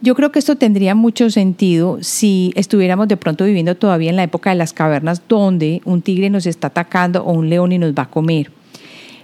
yo 0.00 0.14
creo 0.14 0.30
que 0.30 0.38
esto 0.38 0.56
tendría 0.56 0.94
mucho 0.94 1.30
sentido 1.30 1.98
si 2.02 2.52
estuviéramos 2.54 3.08
de 3.08 3.16
pronto 3.16 3.44
viviendo 3.44 3.76
todavía 3.76 4.10
en 4.10 4.16
la 4.16 4.24
época 4.24 4.50
de 4.50 4.56
las 4.56 4.72
cavernas 4.72 5.22
donde 5.28 5.80
un 5.84 6.02
tigre 6.02 6.30
nos 6.30 6.46
está 6.46 6.68
atacando 6.68 7.24
o 7.24 7.32
un 7.32 7.48
león 7.48 7.72
y 7.72 7.78
nos 7.78 7.92
va 7.92 8.04
a 8.04 8.10
comer. 8.10 8.50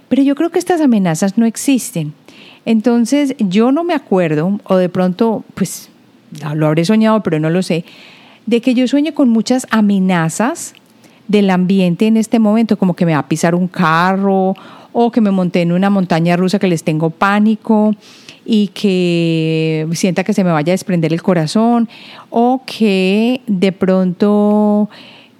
Pero 0.09 0.23
yo 0.23 0.35
creo 0.35 0.49
que 0.49 0.59
estas 0.59 0.81
amenazas 0.81 1.37
no 1.37 1.45
existen. 1.45 2.13
Entonces 2.65 3.35
yo 3.39 3.71
no 3.71 3.83
me 3.83 3.93
acuerdo, 3.93 4.59
o 4.63 4.75
de 4.77 4.89
pronto, 4.89 5.43
pues 5.53 5.89
lo 6.55 6.67
habré 6.67 6.85
soñado, 6.85 7.21
pero 7.21 7.39
no 7.39 7.49
lo 7.49 7.61
sé, 7.61 7.85
de 8.45 8.61
que 8.61 8.73
yo 8.73 8.87
sueñe 8.87 9.13
con 9.13 9.29
muchas 9.29 9.67
amenazas 9.69 10.73
del 11.27 11.49
ambiente 11.49 12.07
en 12.07 12.17
este 12.17 12.39
momento, 12.39 12.77
como 12.77 12.95
que 12.95 13.05
me 13.05 13.13
va 13.13 13.19
a 13.19 13.27
pisar 13.27 13.55
un 13.55 13.67
carro 13.67 14.55
o 14.91 15.11
que 15.11 15.21
me 15.21 15.31
monté 15.31 15.61
en 15.61 15.71
una 15.71 15.89
montaña 15.89 16.35
rusa 16.35 16.59
que 16.59 16.67
les 16.67 16.83
tengo 16.83 17.09
pánico 17.09 17.95
y 18.45 18.67
que 18.69 19.87
sienta 19.93 20.23
que 20.23 20.33
se 20.33 20.43
me 20.43 20.51
vaya 20.51 20.71
a 20.71 20.75
desprender 20.75 21.13
el 21.13 21.21
corazón 21.21 21.89
o 22.29 22.61
que 22.65 23.41
de 23.47 23.71
pronto 23.71 24.89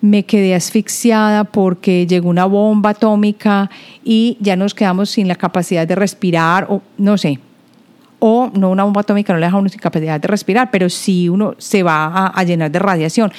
me 0.01 0.24
quedé 0.24 0.53
asfixiada 0.53 1.45
porque 1.45 2.05
llegó 2.07 2.29
una 2.29 2.45
bomba 2.45 2.91
atómica 2.91 3.69
y 4.03 4.38
ya 4.39 4.55
nos 4.55 4.74
quedamos 4.74 5.10
sin 5.10 5.27
la 5.27 5.36
capacidad 5.36 5.88
de 5.88 5.95
respirar 5.95 6.67
o 6.69 6.81
no 6.98 7.17
sé. 7.17 7.39
O 8.19 8.51
no 8.53 8.69
una 8.69 8.83
bomba 8.83 9.01
atómica 9.01 9.33
no 9.33 9.39
le 9.39 9.45
deja 9.45 9.57
a 9.57 9.60
uno 9.60 9.69
sin 9.69 9.79
capacidad 9.79 10.19
de 10.19 10.27
respirar, 10.27 10.72
pero 10.72 10.89
sí 10.89 11.29
uno 11.29 11.55
se 11.57 11.83
va 11.83 12.05
a, 12.05 12.27
a 12.27 12.43
llenar 12.43 12.72
de 12.72 12.79
radiación. 12.79 13.31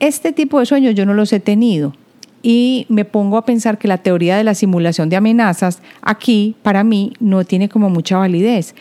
Este 0.00 0.32
tipo 0.32 0.60
de 0.60 0.66
sueños 0.66 0.94
yo 0.94 1.06
no 1.06 1.14
los 1.14 1.32
he 1.32 1.40
tenido 1.40 1.92
y 2.42 2.86
me 2.88 3.04
pongo 3.04 3.36
a 3.36 3.44
pensar 3.44 3.78
que 3.78 3.88
la 3.88 3.98
teoría 3.98 4.36
de 4.36 4.44
la 4.44 4.54
simulación 4.54 5.08
de 5.08 5.16
amenazas 5.16 5.80
aquí 6.02 6.56
para 6.62 6.84
mí 6.84 7.12
no 7.20 7.44
tiene 7.44 7.68
como 7.68 7.90
mucha 7.90 8.18
validez, 8.18 8.74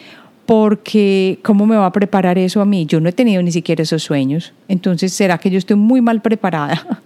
porque 0.45 1.39
¿cómo 1.43 1.65
me 1.65 1.75
va 1.75 1.87
a 1.87 1.91
preparar 1.91 2.37
eso 2.37 2.61
a 2.61 2.65
mí? 2.65 2.85
Yo 2.85 2.99
no 2.99 3.09
he 3.09 3.13
tenido 3.13 3.41
ni 3.41 3.51
siquiera 3.51 3.83
esos 3.83 4.03
sueños, 4.03 4.53
entonces 4.67 5.13
¿será 5.13 5.37
que 5.37 5.49
yo 5.49 5.57
estoy 5.57 5.75
muy 5.75 6.01
mal 6.01 6.21
preparada? 6.21 7.01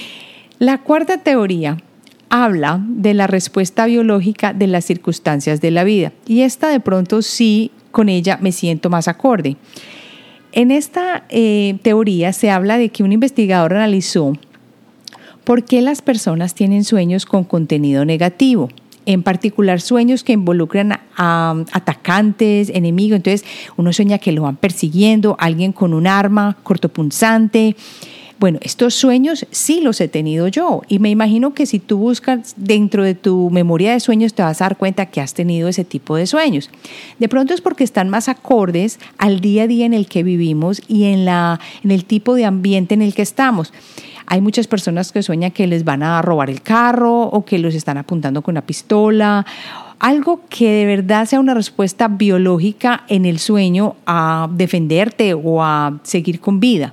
La 0.58 0.78
cuarta 0.78 1.18
teoría 1.18 1.76
habla 2.30 2.82
de 2.88 3.12
la 3.14 3.26
respuesta 3.26 3.86
biológica 3.86 4.52
de 4.52 4.66
las 4.66 4.84
circunstancias 4.84 5.60
de 5.60 5.70
la 5.70 5.84
vida 5.84 6.12
y 6.26 6.42
esta 6.42 6.68
de 6.68 6.80
pronto 6.80 7.22
sí 7.22 7.70
con 7.90 8.08
ella 8.08 8.38
me 8.40 8.52
siento 8.52 8.90
más 8.90 9.06
acorde. 9.06 9.56
En 10.52 10.70
esta 10.70 11.24
eh, 11.28 11.78
teoría 11.82 12.32
se 12.32 12.50
habla 12.50 12.78
de 12.78 12.88
que 12.88 13.02
un 13.02 13.12
investigador 13.12 13.74
analizó 13.74 14.32
¿Por 15.46 15.62
qué 15.62 15.80
las 15.80 16.02
personas 16.02 16.56
tienen 16.56 16.82
sueños 16.82 17.24
con 17.24 17.44
contenido 17.44 18.04
negativo? 18.04 18.68
En 19.06 19.22
particular 19.22 19.80
sueños 19.80 20.24
que 20.24 20.32
involucran 20.32 20.98
a, 21.16 21.54
atacantes, 21.70 22.68
enemigos. 22.68 23.18
Entonces 23.18 23.48
uno 23.76 23.92
sueña 23.92 24.18
que 24.18 24.32
lo 24.32 24.42
van 24.42 24.56
persiguiendo, 24.56 25.36
alguien 25.38 25.70
con 25.70 25.94
un 25.94 26.08
arma 26.08 26.56
cortopunzante. 26.64 27.76
Bueno, 28.38 28.58
estos 28.60 28.94
sueños 28.94 29.46
sí 29.50 29.80
los 29.80 29.98
he 30.02 30.08
tenido 30.08 30.46
yo 30.48 30.82
y 30.88 30.98
me 30.98 31.08
imagino 31.08 31.54
que 31.54 31.64
si 31.64 31.78
tú 31.78 31.96
buscas 31.96 32.52
dentro 32.58 33.02
de 33.02 33.14
tu 33.14 33.48
memoria 33.48 33.92
de 33.92 34.00
sueños 34.00 34.34
te 34.34 34.42
vas 34.42 34.60
a 34.60 34.64
dar 34.66 34.76
cuenta 34.76 35.06
que 35.06 35.22
has 35.22 35.32
tenido 35.32 35.68
ese 35.68 35.86
tipo 35.86 36.16
de 36.16 36.26
sueños. 36.26 36.68
De 37.18 37.30
pronto 37.30 37.54
es 37.54 37.62
porque 37.62 37.82
están 37.82 38.10
más 38.10 38.28
acordes 38.28 39.00
al 39.16 39.40
día 39.40 39.62
a 39.62 39.66
día 39.66 39.86
en 39.86 39.94
el 39.94 40.06
que 40.06 40.22
vivimos 40.22 40.82
y 40.86 41.04
en, 41.04 41.24
la, 41.24 41.60
en 41.82 41.90
el 41.90 42.04
tipo 42.04 42.34
de 42.34 42.44
ambiente 42.44 42.92
en 42.92 43.00
el 43.00 43.14
que 43.14 43.22
estamos. 43.22 43.72
Hay 44.26 44.42
muchas 44.42 44.66
personas 44.66 45.12
que 45.12 45.22
sueñan 45.22 45.52
que 45.52 45.66
les 45.66 45.84
van 45.84 46.02
a 46.02 46.20
robar 46.20 46.50
el 46.50 46.60
carro 46.60 47.22
o 47.22 47.44
que 47.46 47.58
los 47.58 47.74
están 47.74 47.96
apuntando 47.96 48.42
con 48.42 48.52
una 48.52 48.66
pistola. 48.66 49.46
Algo 49.98 50.42
que 50.50 50.70
de 50.70 50.84
verdad 50.84 51.24
sea 51.24 51.40
una 51.40 51.54
respuesta 51.54 52.08
biológica 52.08 53.04
en 53.08 53.24
el 53.24 53.38
sueño 53.38 53.96
a 54.04 54.50
defenderte 54.52 55.32
o 55.32 55.62
a 55.62 56.00
seguir 56.02 56.40
con 56.40 56.60
vida. 56.60 56.92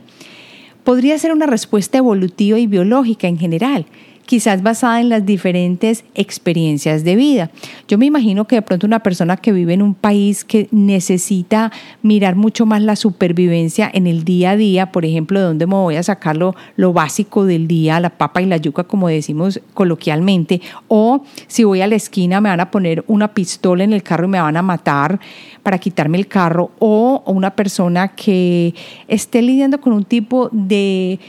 Podría 0.84 1.18
ser 1.18 1.32
una 1.32 1.46
respuesta 1.46 1.98
evolutiva 1.98 2.60
y 2.60 2.68
biológica 2.68 3.28
en 3.28 3.38
general 3.38 3.86
quizás 4.26 4.64
basada 4.64 5.02
en 5.02 5.10
las 5.10 5.26
diferentes 5.26 6.06
experiencias 6.16 7.04
de 7.04 7.16
vida. 7.16 7.52
Yo 7.88 7.98
me 7.98 8.06
imagino 8.06 8.46
que 8.46 8.56
de 8.56 8.62
pronto 8.62 8.88
una 8.88 9.02
persona 9.02 9.38
que 9.38 9.52
vive 9.52 9.74
en 9.74 9.82
un 9.82 9.94
país 9.94 10.44
que 10.44 10.68
necesita 10.72 11.72
mirar 12.02 12.36
mucho 12.36 12.66
más 12.66 12.82
la 12.82 12.96
supervivencia 12.96 13.90
en 13.94 14.08
el 14.08 14.24
día 14.24 14.52
a 14.52 14.58
día, 14.58 14.92
por 14.92 15.06
ejemplo, 15.06 15.40
de 15.40 15.46
dónde 15.46 15.68
me 15.68 15.76
voy 15.76 15.96
a 15.96 16.04
sacar 16.04 16.38
lo, 16.38 16.54
básico 16.94 17.46
del 17.46 17.68
día, 17.68 18.00
la 18.00 18.12
papa 18.12 18.42
y 18.42 18.46
la 18.46 18.58
yuca, 18.58 18.84
como 18.84 19.08
decimos 19.08 19.60
coloquialmente, 19.74 20.62
o 20.88 21.24
si 21.48 21.64
voy 21.64 21.82
a 21.82 21.88
la 21.88 21.96
esquina 21.96 22.40
me 22.40 22.50
van 22.50 22.60
a 22.60 22.72
poner 22.72 23.04
una 23.08 23.34
pistola 23.34 23.84
en 23.84 23.94
el 23.94 24.04
carro 24.04 24.26
y 24.26 24.30
me 24.30 24.42
van 24.42 24.58
a 24.58 24.62
matar 24.62 25.20
para 25.64 25.78
quitarme 25.80 26.18
el 26.18 26.28
carro, 26.28 26.72
o 26.80 27.24
una 27.26 27.56
persona 27.56 28.10
que 28.10 28.76
esté 29.08 29.42
lidiando 29.42 29.82
con 29.82 29.94
un 29.94 30.04
tipo 30.04 30.50
de 30.52 31.20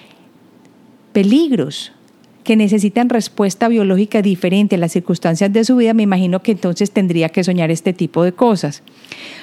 peligros 1.12 1.92
que 2.44 2.56
necesitan 2.56 3.08
respuesta 3.08 3.68
biológica 3.68 4.22
diferente 4.22 4.76
a 4.76 4.78
las 4.78 4.92
circunstancias 4.92 5.52
de 5.52 5.64
su 5.64 5.76
vida, 5.76 5.94
me 5.94 6.02
imagino 6.04 6.42
que 6.42 6.52
entonces 6.52 6.90
tendría 6.90 7.30
que 7.30 7.42
soñar 7.42 7.70
este 7.70 7.92
tipo 7.92 8.22
de 8.22 8.32
cosas. 8.32 8.82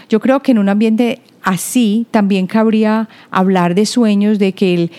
Yo 0.08 0.20
creo 0.20 0.42
que 0.42 0.52
en 0.52 0.60
un 0.60 0.70
ambiente 0.70 1.20
así 1.42 2.06
también 2.12 2.48
cabría 2.48 3.10
hablar 3.32 3.76
de 3.76 3.86
sueños 3.86 4.40
de 4.40 4.54
que 4.54 4.74
el 4.76 4.92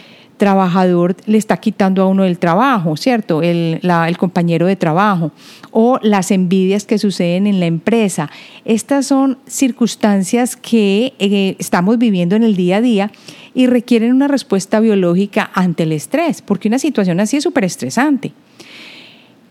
trabajador 0.42 1.14
le 1.26 1.38
está 1.38 1.58
quitando 1.58 2.02
a 2.02 2.08
uno 2.08 2.25
el 2.25 2.37
trabajo, 2.37 2.96
¿cierto? 2.96 3.42
El, 3.42 3.80
compañero 4.18 4.66
de 4.66 4.75
trabajo 4.75 5.30
o 5.70 6.00
las 6.02 6.32
envidias 6.32 6.84
que 6.84 6.99
suceden 6.99 7.46
en 7.46 7.61
la 7.61 7.66
empresa. 7.66 8.28
Estas 8.64 9.06
son 9.06 9.38
circunstancias 9.46 10.56
que 10.56 11.12
eh, 11.20 11.54
estamos 11.61 11.96
viviendo 11.96 12.34
en 12.34 12.42
el 12.42 12.56
día 12.56 12.78
a 12.78 12.80
día 12.80 13.12
y 13.54 13.68
requieren 13.68 14.12
una 14.12 14.26
respuesta 14.26 14.80
biológica 14.80 15.49
ante 15.54 15.84
el 15.84 15.92
estrés, 15.92 16.42
porque 16.42 16.66
una 16.66 16.80
situación 16.80 17.20
así 17.20 17.37
es 17.37 17.44
súper 17.44 17.62
estresante. 17.62 18.32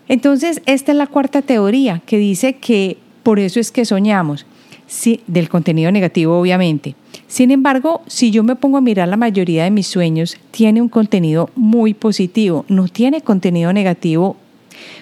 Entonces, 0.09 0.61
esta 0.65 0.91
es 0.91 0.97
la 0.97 1.07
cuarta 1.07 1.41
teoría 1.41 2.01
que 2.05 2.17
dice 2.17 2.57
que 2.57 2.97
por 3.23 3.39
eso 3.39 3.61
es 3.61 3.71
que 3.71 3.85
soñamos. 3.85 4.45
Del 5.27 5.49
contenido 5.49 5.91
negativo 5.91 6.39
obviamente. 6.39 6.95
Sin 7.27 7.51
embargo, 7.51 8.01
si 8.07 8.31
yo 8.31 8.43
me 8.43 8.55
pongo 8.55 8.77
a 8.77 8.81
mirar 8.81 9.07
la 9.07 9.17
mayoría 9.17 9.63
de 9.63 9.71
mis 9.71 9.87
sueños, 9.87 10.37
tiene 10.51 10.81
un 10.81 10.89
contenido 10.89 11.49
muy 11.55 11.93
positivo, 11.93 12.65
no 12.67 12.87
tiene 12.87 13.21
contenido 13.21 13.71
negativo, 13.71 14.35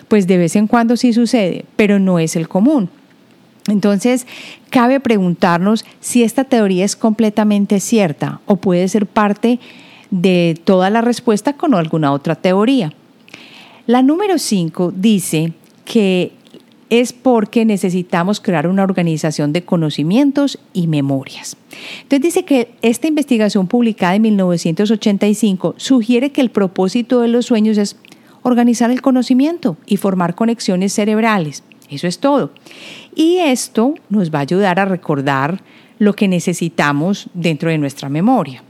pues 0.07 0.27
de 0.27 0.37
vez 0.37 0.55
en 0.55 0.67
cuando 0.67 0.95
sí 0.95 1.13
sucede, 1.13 1.65
pero 1.75 1.99
no 1.99 2.19
es 2.19 2.35
el 2.35 2.47
común. 2.47 2.89
Entonces, 3.67 4.25
cabe 4.69 4.99
preguntarnos 4.99 5.85
si 5.99 6.23
esta 6.23 6.43
teoría 6.43 6.85
es 6.85 6.95
completamente 6.95 7.79
cierta 7.79 8.41
o 8.45 8.55
puede 8.55 8.87
ser 8.87 9.05
parte 9.05 9.59
de 10.11 10.59
toda 10.63 10.89
la 10.89 11.01
respuesta 11.01 11.53
con 11.53 11.73
alguna 11.73 12.11
otra 12.11 12.35
teoría. 12.35 12.93
La 13.85 14.01
número 14.01 14.37
5 14.37 14.93
dice 14.95 15.53
que 15.85 16.31
es 16.89 17.13
porque 17.13 17.65
necesitamos 17.65 18.39
crear 18.39 18.67
una 18.67 18.83
organización 18.83 19.53
de 19.53 19.63
conocimientos 19.63 20.59
y 20.73 20.87
memorias. 20.87 21.55
Entonces 22.01 22.21
dice 22.21 22.45
que 22.45 22.71
esta 22.81 23.07
investigación 23.07 23.67
publicada 23.67 24.15
en 24.15 24.23
1985 24.23 25.75
sugiere 25.77 26.31
que 26.31 26.41
el 26.41 26.49
propósito 26.49 27.21
de 27.21 27.27
los 27.27 27.45
sueños 27.45 27.77
es 27.77 27.95
organizar 28.41 28.91
el 28.91 29.01
conocimiento 29.01 29.77
y 29.85 29.97
formar 29.97 30.35
conexiones 30.35 30.93
cerebrales. 30.93 31.63
Eso 31.89 32.07
es 32.07 32.19
todo. 32.19 32.51
Y 33.15 33.37
esto 33.37 33.95
nos 34.09 34.33
va 34.33 34.39
a 34.39 34.43
ayudar 34.43 34.79
a 34.79 34.85
recordar 34.85 35.61
lo 35.97 36.13
que 36.13 36.27
necesitamos 36.27 37.27
dentro 37.33 37.69
de 37.69 37.77
nuestra 37.77 38.09
memoria. 38.09 38.63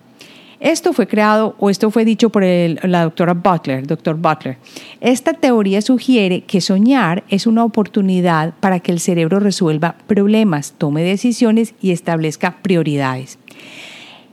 Esto 0.59 0.91
fue 0.91 1.07
creado 1.07 1.55
o 1.57 1.69
esto 1.69 1.89
fue 1.89 2.03
dicho 2.03 2.29
por 2.29 2.43
la 2.43 3.03
doctora 3.03 3.33
Butler, 3.33 3.87
doctor 3.87 4.17
Butler. 4.17 4.57
Esta 4.99 5.33
teoría 5.33 5.81
sugiere 5.81 6.41
que 6.41 6.59
soñar 6.59 7.23
es 7.29 7.47
una 7.47 7.63
oportunidad 7.63 8.53
para 8.59 8.81
que 8.81 8.91
el 8.91 8.99
cerebro 8.99 9.39
resuelva 9.39 9.95
problemas, 10.05 10.73
tome 10.77 11.01
decisiones 11.01 11.75
y 11.81 11.91
establezca 11.91 12.57
prioridades. 12.61 13.39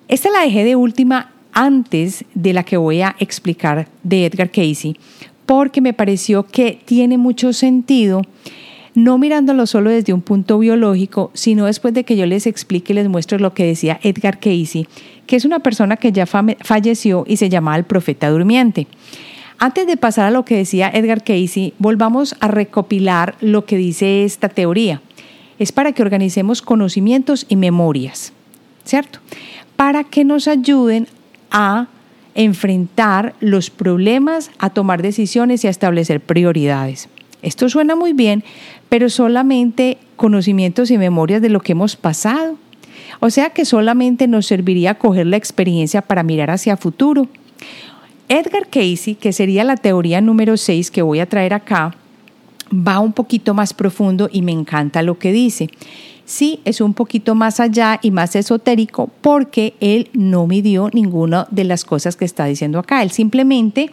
Esta 0.09 0.31
la 0.31 0.41
dejé 0.41 0.65
de 0.65 0.75
última 0.75 1.33
antes 1.53 2.25
de 2.35 2.53
la 2.53 2.65
que 2.65 2.77
voy 2.77 3.03
a 3.03 3.15
explicar 3.21 3.89
de 4.03 4.27
Edgar 4.27 4.51
Casey, 4.51 4.97
porque 5.47 5.81
me 5.81 5.93
pareció 5.93 6.45
que 6.45 6.81
tiene 6.85 7.19
mucho 7.19 7.53
sentido 7.53 8.23
no 8.97 9.19
mirándolo 9.19 9.67
solo 9.67 9.91
desde 9.91 10.15
un 10.15 10.23
punto 10.23 10.59
biológico, 10.59 11.31
sino 11.35 11.67
después 11.67 11.93
de 11.93 12.05
que 12.05 12.17
yo 12.17 12.25
les 12.25 12.47
explique 12.47 12.95
y 12.95 12.97
les 12.97 13.09
muestre 13.11 13.39
lo 13.39 13.53
que 13.53 13.67
decía 13.67 14.01
Edgar 14.03 14.41
Casey, 14.41 14.89
que 15.27 15.37
es 15.37 15.45
una 15.45 15.59
persona 15.59 15.99
que 15.99 16.13
ya 16.13 16.25
falleció 16.25 17.25
y 17.29 17.37
se 17.37 17.51
llamaba 17.51 17.77
el 17.77 17.85
profeta 17.85 18.31
durmiente. 18.31 18.87
Antes 19.59 19.87
de 19.87 19.99
pasar 19.99 20.27
a 20.27 20.31
lo 20.31 20.47
que 20.47 20.57
decía 20.57 20.91
Edgar 20.93 21.23
Casey, 21.23 21.75
volvamos 21.79 22.37
a 22.41 22.49
recopilar 22.49 23.37
lo 23.43 23.67
que 23.67 23.77
dice 23.77 24.25
esta 24.25 24.49
teoría. 24.49 25.03
Es 25.59 25.73
para 25.73 25.93
que 25.93 26.03
organicemos 26.03 26.63
conocimientos 26.63 27.45
y 27.51 27.57
memorias, 27.57 28.33
¿cierto? 28.85 29.19
Para 29.77 30.05
que 30.05 30.25
nos 30.25 30.49
ayuden 30.49 31.07
a 31.51 31.89
enfrentar 32.35 33.35
los 33.41 33.69
problemas, 33.69 34.51
a 34.59 34.71
tomar 34.71 35.03
decisiones 35.03 35.65
y 35.65 35.67
a 35.67 35.71
establecer 35.71 36.21
prioridades. 36.21 37.11
Esto 37.43 37.69
suena 37.69 37.95
muy 37.95 38.13
bien, 38.13 38.43
pero 38.89 39.11
solamente 39.11 39.99
conocimientos 40.17 40.91
y 40.91 40.99
memorias 40.99 41.43
de 41.43 41.51
lo 41.51 41.61
que 41.61 41.73
hemos 41.73 41.97
pasado. 41.97 42.57
O 43.21 43.31
sea 43.31 43.51
que 43.51 43.65
solamente 43.65 44.27
nos 44.27 44.47
serviría 44.47 44.95
coger 44.95 45.27
la 45.27 45.37
experiencia 45.37 46.03
para 46.03 46.23
mirar 46.23 46.51
hacia 46.51 46.77
futuro. 46.77 47.29
Edgar 48.29 48.69
Casey, 48.69 49.15
que 49.15 49.33
sería 49.33 49.65
la 49.65 49.77
teoría 49.77 50.21
número 50.21 50.57
6 50.57 50.91
que 50.91 51.03
voy 51.03 51.21
a 51.21 51.27
traer 51.27 51.55
acá, 51.55 51.95
va 52.73 52.99
un 52.99 53.13
poquito 53.13 53.55
más 53.55 53.73
profundo 53.73 54.29
y 54.33 54.43
me 54.43 54.53
encanta 54.53 55.03
lo 55.03 55.19
que 55.19 55.33
dice. 55.33 55.69
Sí, 56.25 56.61
es 56.65 56.81
un 56.81 56.93
poquito 56.93 57.37
más 57.37 57.61
allá 57.61 58.01
y 58.03 58.11
más 58.11 58.35
esotérico 58.35 59.09
porque 59.21 59.75
él 59.81 60.11
no 60.13 60.49
midió 60.49 60.91
ninguna 60.93 61.47
de 61.53 61.63
las 61.63 61.85
cosas 61.85 62.17
que 62.17 62.25
está 62.25 62.47
diciendo 62.47 62.81
acá. 62.81 63.03
Él 63.05 63.13
simplemente 63.13 63.91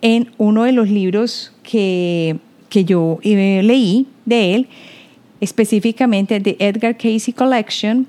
en 0.00 0.30
uno 0.38 0.64
de 0.64 0.72
los 0.72 0.88
libros 0.88 1.52
que 1.62 2.38
que 2.68 2.84
yo 2.84 3.18
eh, 3.22 3.62
leí 3.62 4.06
de 4.24 4.54
él, 4.54 4.68
específicamente 5.40 6.40
de 6.40 6.56
Edgar 6.58 6.96
Casey 6.96 7.32
Collection, 7.32 8.06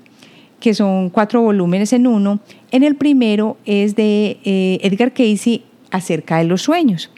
que 0.60 0.74
son 0.74 1.10
cuatro 1.10 1.40
volúmenes 1.42 1.92
en 1.92 2.06
uno. 2.06 2.40
En 2.70 2.82
el 2.82 2.94
primero 2.94 3.56
es 3.64 3.96
de 3.96 4.38
eh, 4.44 4.78
Edgar 4.82 5.12
Casey 5.12 5.64
acerca 5.90 6.38
de 6.38 6.44
los 6.44 6.62
sueños. 6.62 7.10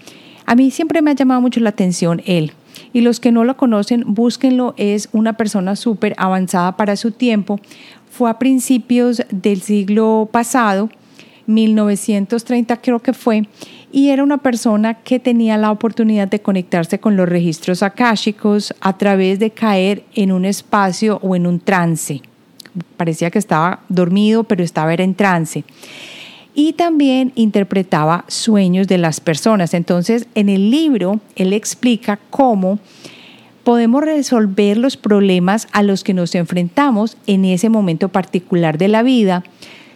A 0.46 0.54
mí 0.54 0.70
siempre 0.70 1.02
me 1.02 1.10
ha 1.10 1.14
llamado 1.14 1.40
mucho 1.40 1.60
la 1.60 1.70
atención 1.70 2.22
él. 2.26 2.52
Y 2.92 3.00
los 3.00 3.20
que 3.20 3.32
no 3.32 3.44
lo 3.44 3.56
conocen, 3.56 4.04
búsquenlo. 4.06 4.74
Es 4.76 5.08
una 5.12 5.34
persona 5.34 5.76
súper 5.76 6.14
avanzada 6.18 6.76
para 6.76 6.96
su 6.96 7.10
tiempo. 7.10 7.58
Fue 8.10 8.30
a 8.30 8.38
principios 8.38 9.22
del 9.30 9.62
siglo 9.62 10.28
pasado, 10.30 10.90
1930 11.54 12.80
creo 12.80 13.00
que 13.00 13.12
fue, 13.12 13.46
y 13.92 14.08
era 14.08 14.22
una 14.22 14.38
persona 14.38 14.94
que 14.94 15.18
tenía 15.18 15.58
la 15.58 15.70
oportunidad 15.70 16.28
de 16.28 16.40
conectarse 16.40 16.98
con 16.98 17.16
los 17.16 17.28
registros 17.28 17.82
akáshicos 17.82 18.74
a 18.80 18.96
través 18.96 19.38
de 19.38 19.50
caer 19.50 20.04
en 20.14 20.32
un 20.32 20.44
espacio 20.44 21.18
o 21.22 21.36
en 21.36 21.46
un 21.46 21.60
trance. 21.60 22.22
Parecía 22.96 23.30
que 23.30 23.38
estaba 23.38 23.80
dormido, 23.88 24.44
pero 24.44 24.64
estaba 24.64 24.94
en 24.94 25.14
trance. 25.14 25.64
Y 26.54 26.72
también 26.74 27.32
interpretaba 27.34 28.24
sueños 28.28 28.88
de 28.88 28.98
las 28.98 29.20
personas. 29.20 29.74
Entonces, 29.74 30.26
en 30.34 30.48
el 30.48 30.70
libro, 30.70 31.20
él 31.36 31.52
explica 31.52 32.18
cómo 32.30 32.78
podemos 33.64 34.02
resolver 34.02 34.76
los 34.76 34.96
problemas 34.96 35.68
a 35.72 35.82
los 35.82 36.02
que 36.02 36.14
nos 36.14 36.34
enfrentamos 36.34 37.16
en 37.26 37.44
ese 37.44 37.68
momento 37.68 38.08
particular 38.08 38.76
de 38.78 38.88
la 38.88 39.02
vida 39.02 39.44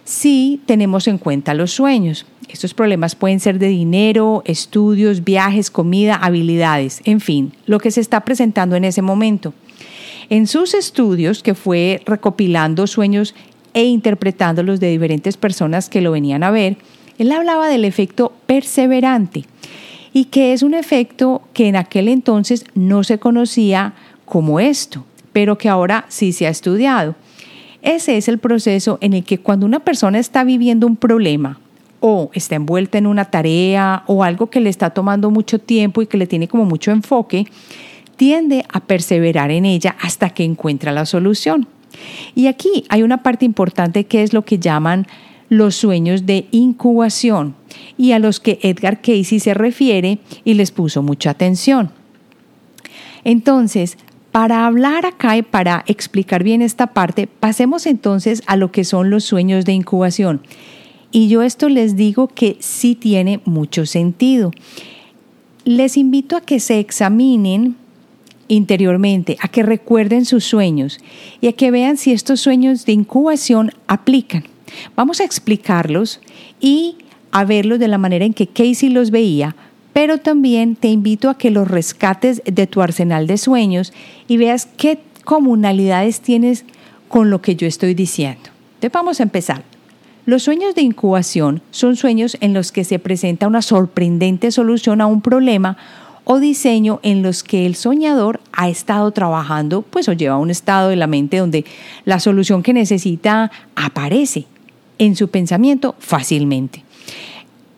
si 0.07 0.61
tenemos 0.65 1.05
en 1.09 1.17
cuenta 1.17 1.53
los 1.53 1.73
sueños. 1.73 2.25
Estos 2.47 2.73
problemas 2.73 3.13
pueden 3.15 3.41
ser 3.41 3.59
de 3.59 3.67
dinero, 3.67 4.41
estudios, 4.45 5.25
viajes, 5.25 5.69
comida, 5.69 6.15
habilidades, 6.15 7.01
en 7.03 7.19
fin, 7.19 7.51
lo 7.65 7.77
que 7.77 7.91
se 7.91 7.99
está 7.99 8.21
presentando 8.21 8.77
en 8.77 8.85
ese 8.85 9.01
momento. 9.01 9.53
En 10.29 10.47
sus 10.47 10.73
estudios, 10.75 11.43
que 11.43 11.55
fue 11.55 12.01
recopilando 12.05 12.87
sueños 12.87 13.35
e 13.73 13.83
interpretándolos 13.83 14.79
de 14.79 14.91
diferentes 14.91 15.35
personas 15.35 15.89
que 15.89 15.99
lo 15.99 16.13
venían 16.13 16.41
a 16.43 16.51
ver, 16.51 16.77
él 17.17 17.29
hablaba 17.33 17.67
del 17.67 17.83
efecto 17.83 18.31
perseverante 18.45 19.43
y 20.13 20.25
que 20.25 20.53
es 20.53 20.63
un 20.63 20.73
efecto 20.73 21.41
que 21.51 21.67
en 21.67 21.75
aquel 21.75 22.07
entonces 22.07 22.63
no 22.75 23.03
se 23.03 23.19
conocía 23.19 23.93
como 24.23 24.61
esto, 24.61 25.03
pero 25.33 25.57
que 25.57 25.67
ahora 25.67 26.05
sí 26.07 26.31
se 26.31 26.47
ha 26.47 26.49
estudiado. 26.49 27.15
Ese 27.81 28.17
es 28.17 28.27
el 28.27 28.39
proceso 28.39 28.97
en 29.01 29.13
el 29.13 29.23
que 29.23 29.39
cuando 29.39 29.65
una 29.65 29.79
persona 29.79 30.19
está 30.19 30.43
viviendo 30.43 30.87
un 30.87 30.95
problema, 30.95 31.59
o 31.99 32.29
está 32.33 32.55
envuelta 32.55 32.97
en 32.97 33.07
una 33.07 33.25
tarea 33.25 34.03
o 34.07 34.23
algo 34.23 34.49
que 34.49 34.59
le 34.59 34.69
está 34.69 34.91
tomando 34.91 35.31
mucho 35.31 35.59
tiempo 35.59 36.01
y 36.01 36.07
que 36.07 36.17
le 36.17 36.27
tiene 36.27 36.47
como 36.47 36.65
mucho 36.65 36.91
enfoque, 36.91 37.47
tiende 38.15 38.65
a 38.71 38.81
perseverar 38.81 39.51
en 39.51 39.65
ella 39.65 39.95
hasta 40.01 40.29
que 40.29 40.43
encuentra 40.43 40.91
la 40.91 41.05
solución. 41.05 41.67
Y 42.35 42.47
aquí 42.47 42.85
hay 42.89 43.03
una 43.03 43.23
parte 43.23 43.45
importante 43.45 44.05
que 44.05 44.23
es 44.23 44.33
lo 44.33 44.43
que 44.43 44.59
llaman 44.59 45.07
los 45.49 45.75
sueños 45.75 46.25
de 46.25 46.47
incubación 46.51 47.55
y 47.97 48.11
a 48.11 48.19
los 48.19 48.39
que 48.39 48.59
Edgar 48.61 49.01
Casey 49.01 49.39
se 49.39 49.53
refiere 49.53 50.19
y 50.43 50.55
les 50.55 50.71
puso 50.71 51.01
mucha 51.01 51.31
atención. 51.31 51.91
Entonces, 53.23 53.97
para 54.37 54.67
hablar 54.67 55.07
acá 55.07 55.35
y 55.35 55.41
para 55.41 55.83
explicar 55.87 56.43
bien 56.43 56.61
esta 56.61 56.85
parte, 56.85 57.25
pasemos 57.25 57.87
entonces 57.87 58.43
a 58.45 58.55
lo 58.55 58.71
que 58.71 58.83
son 58.83 59.09
los 59.09 59.23
sueños 59.23 59.65
de 59.65 59.71
incubación. 59.71 60.41
Y 61.11 61.27
yo 61.27 61.41
esto 61.41 61.69
les 61.69 61.95
digo 61.95 62.27
que 62.27 62.55
sí 62.59 62.93
tiene 62.93 63.41
mucho 63.45 63.87
sentido. 63.87 64.51
Les 65.65 65.97
invito 65.97 66.35
a 66.35 66.41
que 66.41 66.59
se 66.59 66.77
examinen 66.77 67.77
interiormente, 68.47 69.37
a 69.41 69.47
que 69.47 69.63
recuerden 69.63 70.23
sus 70.23 70.43
sueños 70.43 70.99
y 71.41 71.47
a 71.47 71.53
que 71.53 71.71
vean 71.71 71.97
si 71.97 72.11
estos 72.11 72.39
sueños 72.39 72.85
de 72.85 72.91
incubación 72.91 73.71
aplican. 73.87 74.43
Vamos 74.95 75.19
a 75.19 75.23
explicarlos 75.23 76.21
y 76.59 76.97
a 77.31 77.43
verlos 77.43 77.79
de 77.79 77.87
la 77.87 77.97
manera 77.97 78.25
en 78.25 78.35
que 78.35 78.45
Casey 78.45 78.89
los 78.89 79.09
veía, 79.09 79.55
pero 79.97 80.19
también 80.19 80.75
te 80.75 80.89
invito 80.89 81.27
a 81.27 81.39
que 81.39 81.49
los 81.49 81.67
rescates 81.67 82.43
de 82.45 82.67
tu 82.67 82.83
arsenal 82.83 83.25
de 83.25 83.39
sueños 83.39 83.93
y 84.27 84.37
veas 84.37 84.67
qué 84.77 84.99
comunalidades 85.23 86.21
tienes 86.21 86.65
con 87.07 87.31
lo 87.31 87.41
que 87.41 87.55
yo 87.55 87.65
estoy 87.65 87.95
diciendo. 87.95 88.51
Entonces 88.75 88.91
vamos 88.91 89.19
a 89.19 89.23
empezar. 89.23 89.63
Los 90.27 90.43
sueños 90.43 90.75
de 90.75 90.83
incubación 90.83 91.63
son 91.71 91.95
sueños 91.95 92.37
en 92.41 92.53
los 92.53 92.71
que 92.71 92.83
se 92.83 92.99
presenta 92.99 93.47
una 93.47 93.63
sorprendente 93.63 94.51
solución 94.51 95.01
a 95.01 95.07
un 95.07 95.21
problema 95.21 95.77
o 96.25 96.37
diseño 96.37 96.99
en 97.01 97.23
los 97.23 97.41
que 97.41 97.65
el 97.65 97.73
soñador 97.73 98.39
ha 98.51 98.69
estado 98.69 99.09
trabajando, 99.09 99.81
pues 99.81 100.07
o 100.09 100.13
lleva 100.13 100.35
a 100.35 100.37
un 100.37 100.51
estado 100.51 100.89
de 100.89 100.95
la 100.95 101.07
mente 101.07 101.37
donde 101.37 101.65
la 102.05 102.19
solución 102.19 102.61
que 102.61 102.73
necesita 102.73 103.49
aparece 103.75 104.45
en 104.99 105.15
su 105.15 105.29
pensamiento 105.29 105.95
fácilmente. 105.97 106.83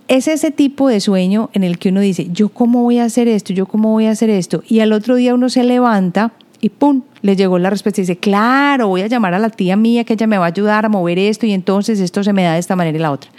Es 0.09 0.27
ese 0.27 0.49
tipo 0.49 0.87
de 0.87 0.99
sueño 1.01 1.51
en 1.53 1.63
el 1.63 1.77
que 1.77 1.89
uno 1.89 1.99
dice, 1.99 2.29
yo 2.31 2.49
cómo 2.49 2.81
voy 2.81 2.97
a 2.97 3.03
hacer 3.03 3.27
esto, 3.27 3.53
yo 3.53 3.67
cómo 3.67 3.91
voy 3.91 4.07
a 4.07 4.11
hacer 4.11 4.31
esto, 4.31 4.63
y 4.67 4.79
al 4.79 4.91
otro 4.91 5.13
día 5.13 5.35
uno 5.35 5.49
se 5.49 5.63
levanta 5.63 6.33
y 6.59 6.69
¡pum! 6.69 7.03
Le 7.21 7.35
llegó 7.35 7.59
la 7.59 7.69
respuesta 7.69 8.01
y 8.01 8.05
dice, 8.05 8.17
claro, 8.17 8.87
voy 8.87 9.01
a 9.01 9.07
llamar 9.07 9.35
a 9.35 9.39
la 9.39 9.51
tía 9.51 9.75
mía 9.75 10.03
que 10.05 10.13
ella 10.13 10.25
me 10.25 10.39
va 10.39 10.45
a 10.45 10.47
ayudar 10.47 10.83
a 10.83 10.89
mover 10.89 11.19
esto 11.19 11.45
y 11.45 11.51
entonces 11.51 11.99
esto 11.99 12.23
se 12.23 12.33
me 12.33 12.41
da 12.41 12.53
de 12.53 12.59
esta 12.59 12.75
manera 12.75 12.97
y 12.97 13.01
la 13.01 13.11
otra. 13.11 13.29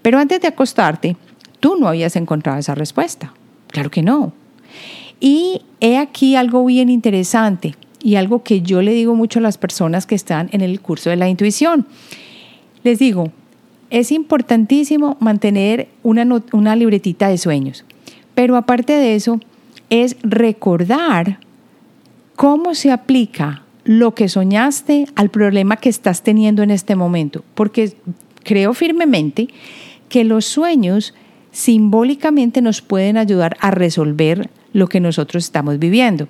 Pero 0.00 0.18
antes 0.18 0.40
de 0.40 0.48
acostarte, 0.48 1.18
tú 1.60 1.76
no 1.78 1.88
habías 1.88 2.16
encontrado 2.16 2.58
esa 2.58 2.74
respuesta. 2.74 3.34
Claro 3.66 3.90
que 3.90 4.00
no. 4.00 4.32
Y 5.20 5.60
he 5.80 5.98
aquí 5.98 6.36
algo 6.36 6.64
bien 6.64 6.88
interesante 6.88 7.74
y 8.02 8.14
algo 8.14 8.42
que 8.42 8.62
yo 8.62 8.80
le 8.80 8.92
digo 8.92 9.14
mucho 9.14 9.40
a 9.40 9.42
las 9.42 9.58
personas 9.58 10.06
que 10.06 10.14
están 10.14 10.48
en 10.52 10.62
el 10.62 10.80
curso 10.80 11.10
de 11.10 11.16
la 11.16 11.28
intuición. 11.28 11.86
Les 12.82 12.98
digo, 12.98 13.30
es 13.90 14.12
importantísimo 14.12 15.16
mantener 15.20 15.88
una, 16.02 16.26
una 16.52 16.76
libretita 16.76 17.28
de 17.28 17.38
sueños, 17.38 17.84
pero 18.34 18.56
aparte 18.56 18.92
de 18.92 19.14
eso, 19.14 19.40
es 19.90 20.16
recordar 20.22 21.38
cómo 22.36 22.74
se 22.74 22.92
aplica 22.92 23.62
lo 23.84 24.14
que 24.14 24.28
soñaste 24.28 25.06
al 25.14 25.30
problema 25.30 25.76
que 25.76 25.88
estás 25.88 26.22
teniendo 26.22 26.62
en 26.62 26.70
este 26.70 26.94
momento, 26.94 27.42
porque 27.54 27.94
creo 28.44 28.74
firmemente 28.74 29.48
que 30.08 30.24
los 30.24 30.44
sueños 30.44 31.14
simbólicamente 31.52 32.60
nos 32.60 32.82
pueden 32.82 33.16
ayudar 33.16 33.56
a 33.60 33.70
resolver 33.70 34.50
lo 34.72 34.88
que 34.88 35.00
nosotros 35.00 35.44
estamos 35.44 35.78
viviendo. 35.78 36.28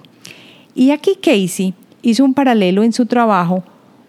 Y 0.75 0.93
aquí 0.93 1.17
Casey 1.21 1.75
hizo 2.03 2.25
un 2.25 2.35
paralelo 2.35 2.85
en 2.85 2.93
su 2.93 3.07
trabajo 3.07 3.65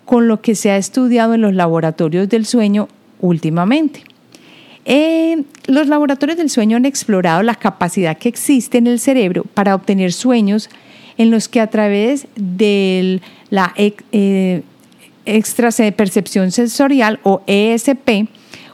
con 0.06 0.28
lo 0.28 0.42
que 0.42 0.56
se 0.56 0.72
ha 0.72 0.78
estudiado 0.78 1.34
en 1.34 1.42
los 1.42 1.54
laboratorios 1.54 2.30
del 2.30 2.46
sueño 2.46 2.88
últimamente. 3.20 4.04
Eh, 4.86 5.44
los 5.68 5.88
laboratorios 5.88 6.38
del 6.38 6.50
sueño 6.50 6.78
han 6.78 6.86
explorado 6.86 7.44
la 7.44 7.56
capacidad 7.56 8.18
que 8.18 8.30
existe 8.30 8.78
en 8.78 8.88
el 8.88 9.00
cerebro 9.00 9.44
para 9.54 9.76
obtener 9.76 10.14
sueños 10.14 10.70
en 11.18 11.32
los 11.32 11.48
que 11.48 11.60
a 11.60 11.68
través 11.68 12.28
de 12.36 13.22
la 13.50 13.74
eh, 13.78 14.64
extra 15.26 15.70
percepción 15.96 16.52
sensorial 16.52 17.20
o 17.24 17.44
ESP 17.46 18.30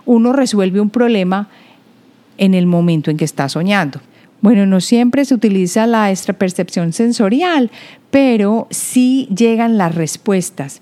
uno 0.05 0.31
resuelve 0.31 0.79
un 0.79 0.89
problema 0.89 1.49
en 2.37 2.53
el 2.53 2.65
momento 2.65 3.11
en 3.11 3.17
que 3.17 3.25
está 3.25 3.49
soñando. 3.49 3.99
Bueno, 4.41 4.65
no 4.65 4.79
siempre 4.79 5.25
se 5.25 5.33
utiliza 5.33 5.87
la 5.87 6.11
extrapercepción 6.11 6.93
sensorial, 6.93 7.71
pero 8.11 8.67
sí 8.69 9.27
llegan 9.35 9.77
las 9.77 9.95
respuestas. 9.95 10.81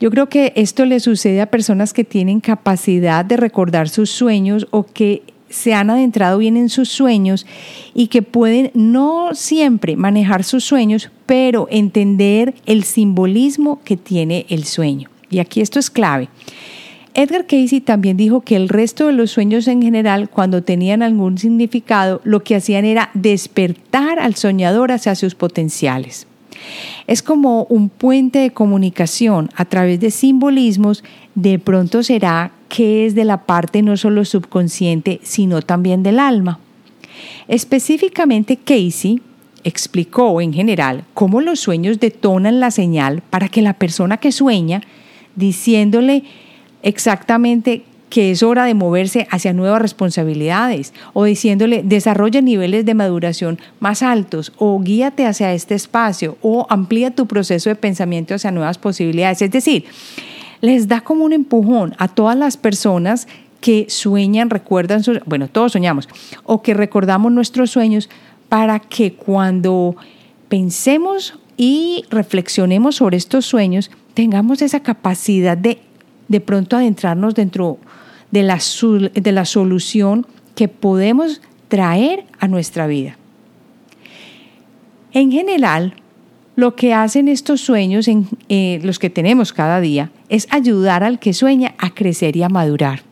Yo 0.00 0.10
creo 0.10 0.30
que 0.30 0.54
esto 0.56 0.86
le 0.86 0.98
sucede 0.98 1.42
a 1.42 1.50
personas 1.50 1.92
que 1.92 2.04
tienen 2.04 2.40
capacidad 2.40 3.22
de 3.22 3.36
recordar 3.36 3.90
sus 3.90 4.08
sueños 4.08 4.66
o 4.70 4.84
que 4.84 5.22
se 5.50 5.74
han 5.74 5.90
adentrado 5.90 6.38
bien 6.38 6.56
en 6.56 6.70
sus 6.70 6.88
sueños 6.88 7.46
y 7.92 8.06
que 8.06 8.22
pueden 8.22 8.70
no 8.72 9.34
siempre 9.34 9.96
manejar 9.96 10.42
sus 10.42 10.64
sueños, 10.64 11.10
pero 11.26 11.68
entender 11.70 12.54
el 12.64 12.84
simbolismo 12.84 13.80
que 13.84 13.98
tiene 13.98 14.46
el 14.48 14.64
sueño. 14.64 15.10
Y 15.28 15.38
aquí 15.38 15.60
esto 15.60 15.78
es 15.78 15.90
clave. 15.90 16.30
Edgar 17.12 17.46
Casey 17.46 17.80
también 17.80 18.16
dijo 18.16 18.40
que 18.40 18.56
el 18.56 18.70
resto 18.70 19.06
de 19.06 19.12
los 19.12 19.32
sueños 19.32 19.68
en 19.68 19.82
general, 19.82 20.30
cuando 20.30 20.62
tenían 20.62 21.02
algún 21.02 21.36
significado, 21.36 22.22
lo 22.24 22.42
que 22.42 22.56
hacían 22.56 22.86
era 22.86 23.10
despertar 23.12 24.18
al 24.18 24.36
soñador 24.36 24.92
hacia 24.92 25.14
sus 25.14 25.34
potenciales. 25.34 26.26
Es 27.06 27.22
como 27.22 27.64
un 27.64 27.88
puente 27.88 28.38
de 28.40 28.50
comunicación 28.50 29.50
a 29.56 29.64
través 29.64 30.00
de 30.00 30.10
simbolismos, 30.10 31.04
de 31.34 31.58
pronto 31.58 32.02
será 32.02 32.52
que 32.68 33.06
es 33.06 33.14
de 33.14 33.24
la 33.24 33.44
parte 33.46 33.82
no 33.82 33.96
solo 33.96 34.24
subconsciente, 34.24 35.20
sino 35.22 35.62
también 35.62 36.02
del 36.02 36.18
alma. 36.18 36.60
Específicamente 37.48 38.56
Casey 38.56 39.20
explicó 39.64 40.40
en 40.40 40.52
general 40.52 41.04
cómo 41.14 41.40
los 41.40 41.60
sueños 41.60 42.00
detonan 42.00 42.60
la 42.60 42.70
señal 42.70 43.22
para 43.28 43.48
que 43.48 43.62
la 43.62 43.74
persona 43.74 44.16
que 44.18 44.32
sueña, 44.32 44.82
diciéndole 45.36 46.24
exactamente 46.82 47.84
que 48.10 48.32
es 48.32 48.42
hora 48.42 48.64
de 48.64 48.74
moverse 48.74 49.26
hacia 49.30 49.52
nuevas 49.52 49.80
responsabilidades 49.80 50.92
o 51.14 51.24
diciéndole 51.24 51.82
desarrolla 51.84 52.42
niveles 52.42 52.84
de 52.84 52.94
maduración 52.94 53.58
más 53.78 54.02
altos 54.02 54.52
o 54.58 54.78
guíate 54.80 55.26
hacia 55.26 55.54
este 55.54 55.76
espacio 55.76 56.36
o 56.42 56.66
amplía 56.68 57.14
tu 57.14 57.26
proceso 57.26 57.70
de 57.70 57.76
pensamiento 57.76 58.34
hacia 58.34 58.50
nuevas 58.50 58.78
posibilidades. 58.78 59.40
Es 59.40 59.50
decir, 59.52 59.84
les 60.60 60.88
da 60.88 61.00
como 61.00 61.24
un 61.24 61.32
empujón 61.32 61.94
a 61.98 62.08
todas 62.08 62.36
las 62.36 62.56
personas 62.56 63.28
que 63.60 63.86
sueñan, 63.88 64.50
recuerdan, 64.50 65.04
sus, 65.04 65.20
bueno, 65.24 65.46
todos 65.48 65.72
soñamos, 65.72 66.08
o 66.44 66.62
que 66.62 66.74
recordamos 66.74 67.30
nuestros 67.30 67.70
sueños 67.70 68.10
para 68.48 68.80
que 68.80 69.12
cuando 69.14 69.94
pensemos 70.48 71.38
y 71.56 72.04
reflexionemos 72.10 72.96
sobre 72.96 73.18
estos 73.18 73.46
sueños, 73.46 73.90
tengamos 74.14 74.62
esa 74.62 74.80
capacidad 74.80 75.56
de 75.56 75.78
de 76.30 76.40
pronto 76.40 76.76
adentrarnos 76.76 77.34
dentro 77.34 77.78
de 77.82 77.89
la, 78.32 78.58
de 79.14 79.32
la 79.32 79.44
solución 79.44 80.26
que 80.54 80.68
podemos 80.68 81.40
traer 81.68 82.24
a 82.38 82.48
nuestra 82.48 82.86
vida. 82.86 83.16
En 85.12 85.32
general, 85.32 85.94
lo 86.56 86.76
que 86.76 86.94
hacen 86.94 87.28
estos 87.28 87.60
sueños, 87.60 88.06
en, 88.06 88.26
eh, 88.48 88.80
los 88.82 88.98
que 88.98 89.10
tenemos 89.10 89.52
cada 89.52 89.80
día, 89.80 90.10
es 90.28 90.46
ayudar 90.50 91.02
al 91.02 91.18
que 91.18 91.32
sueña 91.32 91.74
a 91.78 91.94
crecer 91.94 92.36
y 92.36 92.42
a 92.42 92.48
madurar. 92.48 93.02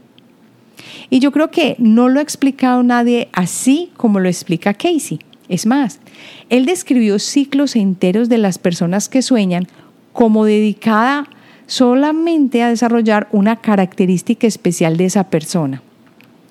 Y 1.11 1.21
yo 1.21 1.33
creo 1.33 1.51
que 1.51 1.75
no 1.79 2.09
lo 2.09 2.21
ha 2.21 2.23
explicado 2.23 2.83
nadie 2.83 3.29
así 3.33 3.91
como 3.97 4.21
lo 4.21 4.29
explica 4.29 4.75
Casey. 4.75 5.21
Es 5.49 5.65
más, 5.65 6.01
él 6.51 6.67
describió 6.67 7.19
ciclos 7.19 7.75
enteros 7.75 8.29
de 8.29 8.39
las 8.39 8.59
personas 8.59 9.09
que 9.09 9.23
sueñan 9.23 9.67
como 10.13 10.45
dedicada 10.45 11.27
solamente 11.69 12.63
a 12.65 12.71
desarrollar 12.71 13.29
una 13.31 13.57
característica 13.57 14.49
especial 14.49 14.97
de 14.97 15.05
esa 15.05 15.31
persona. 15.31 15.83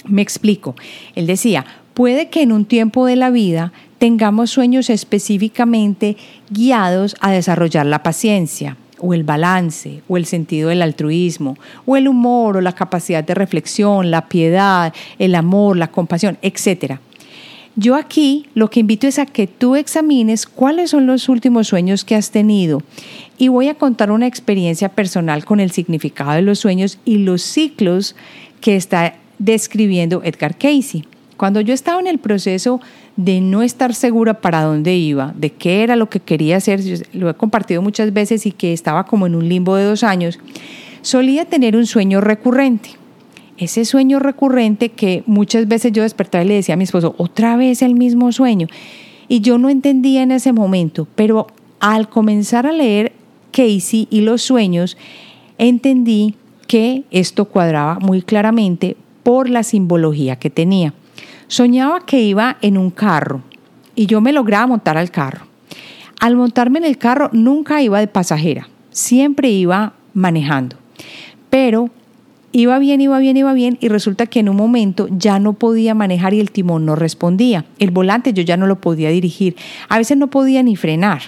Me 0.05 0.21
explico. 0.21 0.75
Él 1.15 1.27
decía, 1.27 1.65
puede 1.93 2.29
que 2.29 2.43
en 2.43 2.53
un 2.53 2.63
tiempo 2.63 3.05
de 3.05 3.17
la 3.17 3.29
vida 3.29 3.73
tengamos 3.97 4.51
sueños 4.51 4.89
específicamente 4.89 6.15
guiados 6.49 7.17
a 7.19 7.31
desarrollar 7.31 7.85
la 7.85 8.03
paciencia, 8.03 8.77
o 8.99 9.13
el 9.13 9.23
balance, 9.23 10.01
o 10.07 10.17
el 10.17 10.25
sentido 10.25 10.69
del 10.69 10.81
altruismo, 10.81 11.57
o 11.85 11.97
el 11.97 12.07
humor, 12.07 12.57
o 12.57 12.61
la 12.61 12.73
capacidad 12.73 13.23
de 13.23 13.33
reflexión, 13.33 14.11
la 14.11 14.27
piedad, 14.27 14.93
el 15.19 15.35
amor, 15.35 15.77
la 15.77 15.89
compasión, 15.89 16.37
etc. 16.41 16.99
Yo 17.79 17.93
aquí 17.93 18.47
lo 18.55 18.71
que 18.71 18.79
invito 18.79 19.05
es 19.05 19.19
a 19.19 19.27
que 19.27 19.45
tú 19.45 19.75
examines 19.75 20.47
cuáles 20.47 20.89
son 20.89 21.05
los 21.05 21.29
últimos 21.29 21.67
sueños 21.67 22.03
que 22.03 22.15
has 22.15 22.31
tenido 22.31 22.81
y 23.37 23.49
voy 23.49 23.67
a 23.67 23.75
contar 23.75 24.09
una 24.09 24.25
experiencia 24.25 24.89
personal 24.89 25.45
con 25.45 25.59
el 25.59 25.69
significado 25.69 26.31
de 26.31 26.41
los 26.41 26.57
sueños 26.57 26.97
y 27.05 27.19
los 27.19 27.43
ciclos 27.43 28.15
que 28.61 28.75
está 28.75 29.17
describiendo 29.37 30.23
Edgar 30.23 30.57
Casey. 30.57 31.05
Cuando 31.37 31.61
yo 31.61 31.75
estaba 31.75 31.99
en 31.99 32.07
el 32.07 32.17
proceso 32.17 32.81
de 33.15 33.41
no 33.41 33.61
estar 33.61 33.93
segura 33.93 34.41
para 34.41 34.63
dónde 34.63 34.95
iba, 34.95 35.35
de 35.37 35.51
qué 35.51 35.83
era 35.83 35.95
lo 35.95 36.09
que 36.09 36.19
quería 36.19 36.57
hacer, 36.57 36.81
lo 37.13 37.29
he 37.29 37.35
compartido 37.35 37.83
muchas 37.83 38.11
veces 38.11 38.47
y 38.47 38.53
que 38.53 38.73
estaba 38.73 39.05
como 39.05 39.27
en 39.27 39.35
un 39.35 39.47
limbo 39.47 39.75
de 39.75 39.83
dos 39.83 40.03
años, 40.03 40.39
solía 41.03 41.45
tener 41.45 41.75
un 41.75 41.85
sueño 41.85 42.21
recurrente 42.21 42.97
ese 43.57 43.85
sueño 43.85 44.19
recurrente 44.19 44.89
que 44.89 45.23
muchas 45.25 45.67
veces 45.67 45.91
yo 45.91 46.03
despertaba 46.03 46.43
y 46.43 46.47
le 46.47 46.53
decía 46.55 46.73
a 46.73 46.77
mi 46.77 46.83
esposo, 46.83 47.15
otra 47.17 47.55
vez 47.57 47.81
el 47.81 47.95
mismo 47.95 48.31
sueño. 48.31 48.67
Y 49.27 49.41
yo 49.41 49.57
no 49.57 49.69
entendía 49.69 50.23
en 50.23 50.31
ese 50.31 50.53
momento, 50.53 51.07
pero 51.15 51.47
al 51.79 52.09
comenzar 52.09 52.65
a 52.65 52.71
leer 52.71 53.13
Casey 53.51 54.07
y 54.09 54.21
los 54.21 54.41
sueños, 54.41 54.97
entendí 55.57 56.35
que 56.67 57.03
esto 57.11 57.45
cuadraba 57.45 57.99
muy 57.99 58.21
claramente 58.21 58.97
por 59.23 59.49
la 59.49 59.63
simbología 59.63 60.37
que 60.37 60.49
tenía. 60.49 60.93
Soñaba 61.47 62.05
que 62.05 62.21
iba 62.21 62.57
en 62.61 62.77
un 62.77 62.91
carro 62.91 63.41
y 63.95 64.05
yo 64.05 64.21
me 64.21 64.33
lograba 64.33 64.67
montar 64.67 64.97
al 64.97 65.11
carro. 65.11 65.47
Al 66.19 66.35
montarme 66.35 66.79
en 66.79 66.85
el 66.85 66.97
carro 66.97 67.29
nunca 67.31 67.81
iba 67.81 67.99
de 67.99 68.07
pasajera, 68.07 68.69
siempre 68.91 69.49
iba 69.49 69.93
manejando. 70.13 70.77
Pero 71.49 71.89
Iba 72.53 72.79
bien, 72.79 73.01
iba 73.01 73.19
bien, 73.19 73.35
iba 73.35 73.53
bien 73.53 73.77
y 73.81 73.89
resulta 73.89 74.25
que 74.25 74.39
en 74.39 74.49
un 74.49 74.55
momento 74.55 75.07
ya 75.11 75.37
no 75.39 75.53
podía 75.53 75.93
manejar 75.93 76.33
y 76.33 76.39
el 76.39 76.51
timón 76.51 76.85
no 76.85 76.95
respondía. 76.95 77.65
El 77.77 77.91
volante 77.91 78.33
yo 78.33 78.41
ya 78.41 78.55
no 78.55 78.67
lo 78.67 78.79
podía 78.79 79.09
dirigir. 79.09 79.55
A 79.89 79.97
veces 79.97 80.17
no 80.17 80.27
podía 80.27 80.63
ni 80.63 80.75
frenar. 80.75 81.23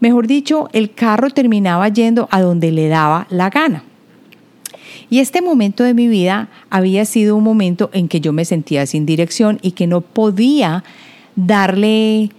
Mejor 0.00 0.26
dicho, 0.26 0.70
el 0.72 0.92
carro 0.92 1.30
terminaba 1.30 1.88
yendo 1.88 2.28
a 2.30 2.40
donde 2.40 2.72
le 2.72 2.88
daba 2.88 3.26
la 3.30 3.50
gana. 3.50 3.84
Y 5.10 5.18
este 5.18 5.42
momento 5.42 5.84
de 5.84 5.92
mi 5.92 6.08
vida 6.08 6.48
había 6.70 7.04
sido 7.04 7.36
un 7.36 7.44
momento 7.44 7.90
en 7.92 8.08
que 8.08 8.20
yo 8.20 8.32
me 8.32 8.46
sentía 8.46 8.86
sin 8.86 9.04
dirección 9.04 9.58
y 9.60 9.72
que 9.72 9.86
no 9.86 10.00
podía 10.00 10.82
darle, 11.36 12.30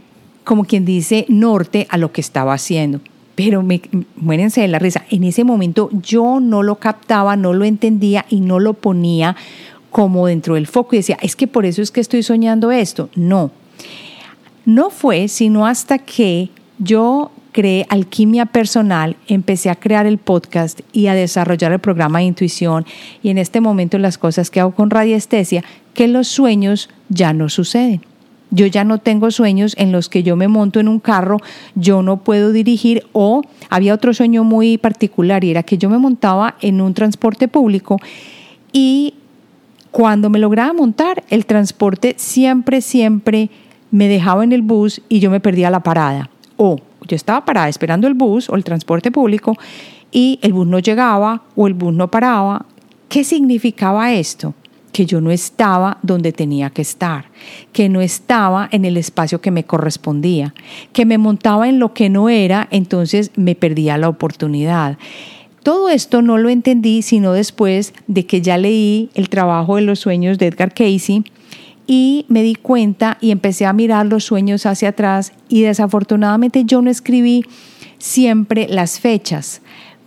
como 0.44 0.66
quien 0.66 0.84
dice, 0.84 1.26
norte 1.30 1.86
a 1.90 1.98
lo 1.98 2.12
que 2.12 2.22
estaba 2.22 2.54
haciendo 2.54 3.02
pero 3.36 3.62
me, 3.62 3.82
muérense 4.16 4.62
de 4.62 4.68
la 4.68 4.80
risa. 4.80 5.06
En 5.10 5.24
ese 5.24 5.44
momento 5.44 5.90
yo 5.92 6.40
no 6.40 6.64
lo 6.64 6.76
captaba, 6.76 7.36
no 7.36 7.54
lo 7.54 7.66
entendía 7.66 8.26
y 8.30 8.40
no 8.40 8.60
lo 8.60 8.74
ponía 8.74 9.36
como 9.92 10.28
dentro 10.28 10.56
del 10.56 10.68
foco 10.68 10.96
y 10.96 11.00
decía, 11.00 11.18
es 11.22 11.36
que 11.36 11.48
por 11.48 11.66
eso 11.66 11.82
es 11.82 11.92
que 11.92 12.02
estoy 12.02 12.24
soñando 12.24 12.72
esto. 12.72 13.10
No, 13.16 13.52
no 14.66 14.90
fue 14.90 15.28
sino 15.28 15.68
hasta 15.68 16.00
que 16.00 16.50
yo 16.80 17.32
creé 17.52 17.86
Alquimia 17.88 18.46
Personal, 18.48 19.16
empecé 19.28 19.70
a 19.70 19.76
crear 19.76 20.06
el 20.06 20.18
podcast 20.18 20.82
y 20.92 21.08
a 21.08 21.14
desarrollar 21.14 21.72
el 21.72 21.80
programa 21.80 22.20
de 22.20 22.26
intuición 22.26 22.86
y 23.24 23.30
en 23.30 23.38
este 23.38 23.62
momento 23.62 23.98
las 23.98 24.18
cosas 24.18 24.50
que 24.50 24.60
hago 24.60 24.72
con 24.72 24.90
radiestesia, 24.90 25.64
que 25.94 26.10
los 26.10 26.28
sueños 26.28 26.90
ya 27.08 27.32
no 27.32 27.48
suceden. 27.48 28.02
Yo 28.52 28.68
ya 28.68 28.84
no 28.84 29.00
tengo 29.00 29.32
sueños 29.32 29.76
en 29.78 29.92
los 29.92 30.08
que 30.08 30.24
yo 30.24 30.36
me 30.36 30.48
monto 30.48 30.80
en 30.80 30.88
un 30.88 31.00
carro, 31.00 31.38
yo 31.74 32.04
no 32.04 32.18
puedo 32.18 32.52
dirigir 32.52 33.06
o 33.12 33.42
había 33.70 33.94
otro 33.94 34.14
sueño 34.14 34.44
muy 34.44 34.78
particular 34.78 35.44
y 35.44 35.52
era 35.52 35.64
que 35.64 35.78
yo 35.78 35.90
me 35.90 35.98
montaba 35.98 36.56
en 36.62 36.80
un 36.80 36.94
transporte 36.94 37.48
público 37.48 37.98
y 38.72 39.16
cuando 39.96 40.30
me 40.30 40.40
lograba 40.40 40.74
montar, 40.74 41.24
el 41.30 41.46
transporte 41.46 42.16
siempre, 42.18 42.82
siempre 42.82 43.50
me 43.92 44.10
dejaba 44.10 44.44
en 44.44 44.52
el 44.52 44.62
bus 44.62 45.02
y 45.08 45.22
yo 45.22 45.32
me 45.32 45.40
perdía 45.40 45.70
la 45.70 45.80
parada. 45.80 46.30
O 46.58 46.82
yo 47.08 47.16
estaba 47.16 47.46
parada 47.46 47.70
esperando 47.70 48.06
el 48.08 48.14
bus 48.14 48.50
o 48.50 48.56
el 48.56 48.66
transporte 48.66 49.10
público 49.10 49.58
y 50.12 50.38
el 50.42 50.52
bus 50.52 50.68
no 50.68 50.80
llegaba 50.80 51.44
o 51.56 51.68
el 51.68 51.74
bus 51.76 51.94
no 51.94 52.12
paraba. 52.12 52.66
¿Qué 53.08 53.24
significaba 53.24 54.12
esto? 54.12 54.54
Que 54.96 55.06
yo 55.06 55.20
no 55.20 55.30
estaba 55.30 55.98
donde 56.04 56.32
tenía 56.32 56.70
que 56.70 56.82
estar, 56.82 57.26
que 57.74 57.90
no 57.90 58.00
estaba 58.00 58.70
en 58.72 58.86
el 58.86 58.96
espacio 58.96 59.42
que 59.42 59.52
me 59.52 59.66
correspondía, 59.66 60.54
que 60.94 61.06
me 61.06 61.18
montaba 61.18 61.68
en 61.68 61.80
lo 61.80 61.94
que 61.94 62.10
no 62.10 62.30
era, 62.30 62.70
entonces 62.72 63.32
me 63.36 63.56
perdía 63.56 63.98
la 63.98 64.08
oportunidad. 64.08 64.98
Todo 65.64 65.90
esto 65.90 66.22
no 66.22 66.38
lo 66.38 66.48
entendí 66.48 67.02
sino 67.02 67.34
después 67.34 67.94
de 68.08 68.26
que 68.26 68.42
ya 68.42 68.58
leí 68.58 69.10
el 69.16 69.28
trabajo 69.28 69.76
de 69.76 69.82
los 69.82 70.00
sueños 70.00 70.38
de 70.38 70.48
Edgar 70.48 70.74
Casey 70.74 71.26
y 71.86 72.26
me 72.30 72.42
di 72.42 72.56
cuenta 72.56 73.18
y 73.20 73.32
empecé 73.32 73.66
a 73.66 73.74
mirar 73.74 74.06
los 74.06 74.24
sueños 74.24 74.66
hacia 74.66 74.88
atrás 74.88 75.34
y 75.50 75.64
desafortunadamente 75.64 76.64
yo 76.64 76.82
no 76.82 76.90
escribí 76.90 77.44
siempre 77.98 78.70
las 78.70 79.02
fechas, 79.02 79.62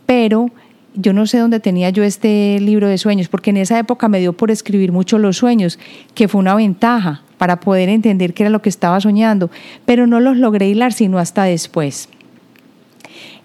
pero 0.06 0.50
yo 1.00 1.12
no 1.12 1.26
sé 1.26 1.38
dónde 1.38 1.60
tenía 1.60 1.90
yo 1.90 2.02
este 2.02 2.58
libro 2.58 2.88
de 2.88 2.98
sueños, 2.98 3.28
porque 3.28 3.50
en 3.50 3.58
esa 3.58 3.78
época 3.78 4.08
me 4.08 4.18
dio 4.18 4.32
por 4.32 4.50
escribir 4.50 4.90
mucho 4.90 5.18
los 5.18 5.36
sueños, 5.36 5.78
que 6.14 6.26
fue 6.26 6.40
una 6.40 6.56
ventaja 6.56 7.22
para 7.38 7.60
poder 7.60 7.88
entender 7.88 8.34
qué 8.34 8.42
era 8.42 8.50
lo 8.50 8.62
que 8.62 8.68
estaba 8.68 9.00
soñando, 9.00 9.48
pero 9.84 10.08
no 10.08 10.18
los 10.18 10.36
logré 10.36 10.68
hilar 10.68 10.92
sino 10.92 11.18
hasta 11.18 11.44
después. 11.44 12.08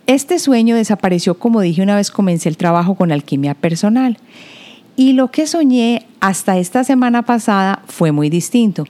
Este 0.07 0.39
sueño 0.39 0.75
desapareció, 0.75 1.37
como 1.37 1.61
dije 1.61 1.83
una 1.83 1.95
vez 1.95 2.09
comencé 2.09 2.49
el 2.49 2.57
trabajo 2.57 2.95
con 2.95 3.11
alquimia 3.11 3.53
personal. 3.53 4.17
Y 4.95 5.13
lo 5.13 5.29
que 5.29 5.45
soñé 5.45 6.07
hasta 6.19 6.57
esta 6.57 6.83
semana 6.83 7.21
pasada 7.21 7.83
fue 7.85 8.11
muy 8.11 8.29
distinto. 8.29 8.85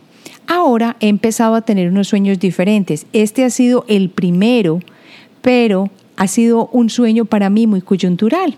Ahora 0.48 0.96
he 1.02 1.10
empezado 1.10 1.56
a 1.56 1.62
tener 1.62 1.90
unos 1.90 2.08
sueños 2.08 2.40
diferentes. 2.40 3.06
Este 3.14 3.44
ha 3.44 3.50
sido 3.50 3.86
el 3.88 4.10
primero, 4.10 4.80
pero 5.42 5.92
ha 6.18 6.28
sido 6.28 6.68
un 6.72 6.90
sueño 6.90 7.26
para 7.26 7.50
mí 7.50 7.68
muy 7.68 7.82
coyuntural, 7.82 8.58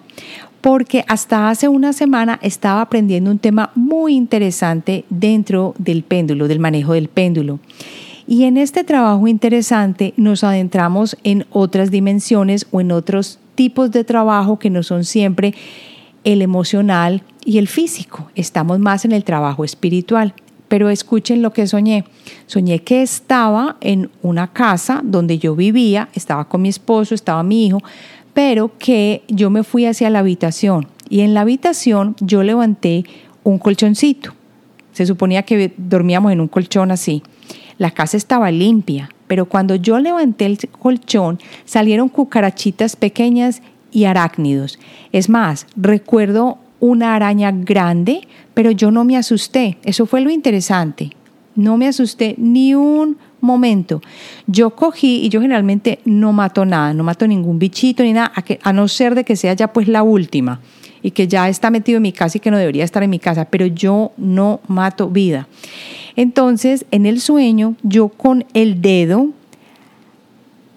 porque 0.62 1.06
hasta 1.08 1.50
hace 1.50 1.68
una 1.68 1.94
semana 1.94 2.40
estaba 2.42 2.82
aprendiendo 2.82 3.30
un 3.30 3.40
tema 3.40 3.72
muy 3.76 4.16
interesante 4.16 5.06
dentro 5.10 5.76
del 5.78 6.04
péndulo, 6.04 6.48
del 6.48 6.60
manejo 6.60 6.94
del 6.94 7.08
péndulo. 7.08 7.60
Y 8.28 8.46
en 8.46 8.58
este 8.58 8.84
trabajo 8.84 9.28
interesante 9.28 10.14
nos 10.18 10.44
adentramos 10.44 11.16
en 11.24 11.46
otras 11.52 11.92
dimensiones 11.92 12.66
o 12.72 12.82
en 12.82 12.92
otros 12.92 13.40
tipos 13.54 13.92
de 13.92 14.04
trabajo 14.04 14.58
que 14.58 14.72
no 14.72 14.82
son 14.82 15.06
siempre 15.06 15.54
el 16.24 16.42
emocional 16.42 17.22
y 17.46 17.60
el 17.60 17.68
físico. 17.68 18.30
Estamos 18.34 18.80
más 18.80 19.06
en 19.06 19.12
el 19.12 19.24
trabajo 19.24 19.64
espiritual. 19.64 20.34
Pero 20.68 20.90
escuchen 20.90 21.42
lo 21.42 21.54
que 21.54 21.68
soñé. 21.68 22.06
Soñé 22.48 22.80
que 22.80 23.02
estaba 23.02 23.78
en 23.82 24.10
una 24.22 24.52
casa 24.52 25.02
donde 25.04 25.38
yo 25.38 25.56
vivía, 25.56 26.10
estaba 26.14 26.50
con 26.50 26.62
mi 26.62 26.70
esposo, 26.70 27.14
estaba 27.14 27.44
mi 27.44 27.68
hijo, 27.68 27.82
pero 28.34 28.72
que 28.78 29.24
yo 29.28 29.50
me 29.50 29.64
fui 29.64 29.86
hacia 29.86 30.10
la 30.10 30.20
habitación 30.20 30.88
y 31.10 31.22
en 31.22 31.34
la 31.34 31.42
habitación 31.42 32.16
yo 32.20 32.44
levanté 32.44 33.06
un 33.44 33.60
colchoncito. 33.60 34.34
Se 34.92 35.06
suponía 35.06 35.44
que 35.44 35.74
dormíamos 35.78 36.32
en 36.32 36.42
un 36.42 36.48
colchón 36.48 36.92
así. 36.92 37.22
La 37.78 37.92
casa 37.92 38.18
estaba 38.18 38.52
limpia, 38.52 39.10
pero 39.28 39.46
cuando 39.46 39.76
yo 39.76 40.00
levanté 40.00 40.46
el 40.46 40.58
colchón 40.70 41.40
salieron 41.66 42.10
cucarachitas 42.10 42.96
pequeñas 42.96 43.62
y 43.92 44.06
arácnidos. 44.06 44.80
Es 45.12 45.30
más, 45.30 45.68
recuerdo 45.76 46.58
una 46.86 47.16
araña 47.16 47.52
grande, 47.52 48.28
pero 48.54 48.72
yo 48.72 48.92
no 48.92 49.04
me 49.04 49.18
asusté. 49.18 49.78
Eso 49.84 50.06
fue 50.06 50.22
lo 50.22 50.30
interesante. 50.30 51.12
No 51.56 51.78
me 51.78 51.88
asusté 51.88 52.36
ni 52.38 52.76
un 52.76 53.18
momento. 53.42 54.02
Yo 54.46 54.76
cogí 54.76 55.22
y 55.24 55.30
yo 55.30 55.42
generalmente 55.42 56.00
no 56.06 56.34
mato 56.34 56.66
nada, 56.66 56.94
no 56.94 57.04
mato 57.04 57.28
ningún 57.28 57.60
bichito 57.60 58.04
ni 58.04 58.14
nada, 58.14 58.32
a, 58.62 58.74
no 58.74 58.88
ser 58.88 59.16
de 59.16 59.24
que 59.24 59.36
sea 59.36 59.54
ya 59.54 59.72
pues 59.72 59.88
la 59.88 60.04
última 60.04 60.60
y 61.02 61.12
que 61.12 61.28
ya 61.28 61.48
está 61.50 61.70
metido 61.70 61.98
en 61.98 62.04
mi 62.04 62.12
casa 62.12 62.38
y 62.38 62.42
que 62.42 62.52
no 62.52 62.58
debería 62.58 62.84
estar 62.84 63.04
en 63.04 63.10
mi 63.10 63.20
casa, 63.20 63.46
pero 63.46 63.66
yo 63.66 64.12
no 64.18 64.60
mato 64.68 65.10
vida. 65.10 65.48
Entonces, 66.16 66.86
en 66.92 67.06
el 67.06 67.22
sueño, 67.22 67.76
yo 67.84 68.10
con 68.10 68.46
el 68.54 68.82
dedo 68.82 69.30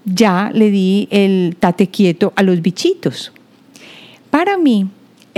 ya 0.05 0.51
le 0.55 0.71
di 0.71 1.09
el 1.11 1.57
tate 1.59 1.89
quieto 1.89 2.33
a 2.37 2.43
los 2.43 2.61
bichitos. 2.63 3.33
Para 4.31 4.59
mí, 4.59 4.89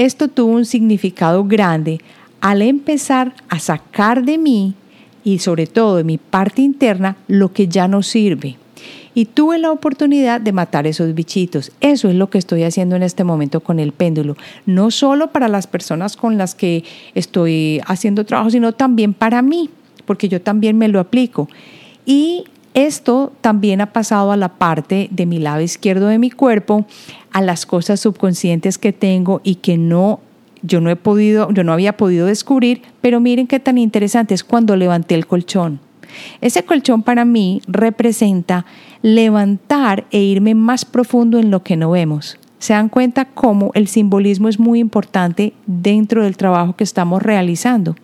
esto 0.01 0.29
tuvo 0.29 0.53
un 0.53 0.65
significado 0.65 1.45
grande 1.45 2.01
al 2.41 2.63
empezar 2.63 3.35
a 3.51 3.59
sacar 3.59 4.25
de 4.25 4.39
mí 4.39 4.75
y 5.25 5.41
sobre 5.41 5.67
todo 5.67 5.97
de 5.97 6.05
mi 6.05 6.17
parte 6.17 6.63
interna 6.63 7.19
lo 7.29 7.53
que 7.53 7.69
ya 7.69 7.87
no 7.87 8.03
sirve. 8.03 8.57
Y 9.13 9.27
tuve 9.27 9.59
la 9.59 9.71
oportunidad 9.71 10.41
de 10.41 10.53
matar 10.53 10.87
esos 10.87 11.15
bichitos. 11.15 11.73
Eso 11.83 12.09
es 12.09 12.15
lo 12.15 12.31
que 12.31 12.39
estoy 12.39 12.63
haciendo 12.63 12.97
en 12.97 13.03
este 13.03 13.25
momento 13.25 13.61
con 13.61 13.79
el 13.79 13.93
péndulo. 13.93 14.39
No 14.65 14.91
solo 14.91 15.33
para 15.33 15.49
las 15.49 15.67
personas 15.67 16.17
con 16.17 16.39
las 16.39 16.55
que 16.55 16.83
estoy 17.15 17.83
haciendo 17.87 18.25
trabajo, 18.25 18.49
sino 18.49 18.73
también 18.73 19.13
para 19.13 19.43
mí, 19.43 19.69
porque 20.07 20.31
yo 20.31 20.41
también 20.41 20.79
me 20.79 20.89
lo 20.89 21.01
aplico. 21.01 21.49
Y 22.07 22.45
esto 22.73 23.33
también 23.41 23.81
ha 23.81 23.93
pasado 23.93 24.33
a 24.33 24.37
la 24.37 24.49
parte 24.49 25.09
de 25.11 25.27
mi 25.27 25.41
lado 25.41 25.61
izquierdo 25.61 26.07
de 26.07 26.19
mi 26.19 26.31
cuerpo, 26.31 26.87
a 27.33 27.41
las 27.41 27.67
cosas 27.67 28.01
subconscientes 28.01 28.79
que 28.79 28.93
tengo 28.93 29.41
y 29.45 29.57
que 29.57 29.79
no 29.79 30.21
yo 30.63 30.81
no 30.81 30.91
he 30.91 30.97
podido, 30.97 31.51
yo 31.53 31.65
no 31.65 31.73
había 31.73 31.97
podido 31.97 32.27
descubrir, 32.27 32.83
pero 33.01 33.21
miren 33.21 33.47
qué 33.47 33.61
tan 33.61 33.79
interesante 33.79 34.35
es 34.35 34.45
cuando 34.45 34.77
levanté 34.77 35.15
el 35.15 35.27
colchón. 35.27 35.81
Ese 36.41 36.65
colchón 36.65 37.03
para 37.03 37.25
mí 37.25 37.63
representa 37.67 38.67
levantar 39.03 40.07
e 40.11 40.21
irme 40.21 40.55
más 40.55 40.85
profundo 40.85 41.39
en 41.39 41.51
lo 41.51 41.63
que 41.63 41.77
no 41.77 41.91
vemos. 41.91 42.39
Se 42.59 42.75
dan 42.75 42.91
cuenta 42.91 43.25
cómo 43.25 43.71
el 43.75 43.89
simbolismo 43.89 44.49
es 44.49 44.59
muy 44.59 44.81
importante 44.81 45.55
dentro 45.67 46.25
del 46.25 46.37
trabajo 46.37 46.77
que 46.77 46.85
estamos 46.85 47.23
realizando. 47.23 47.97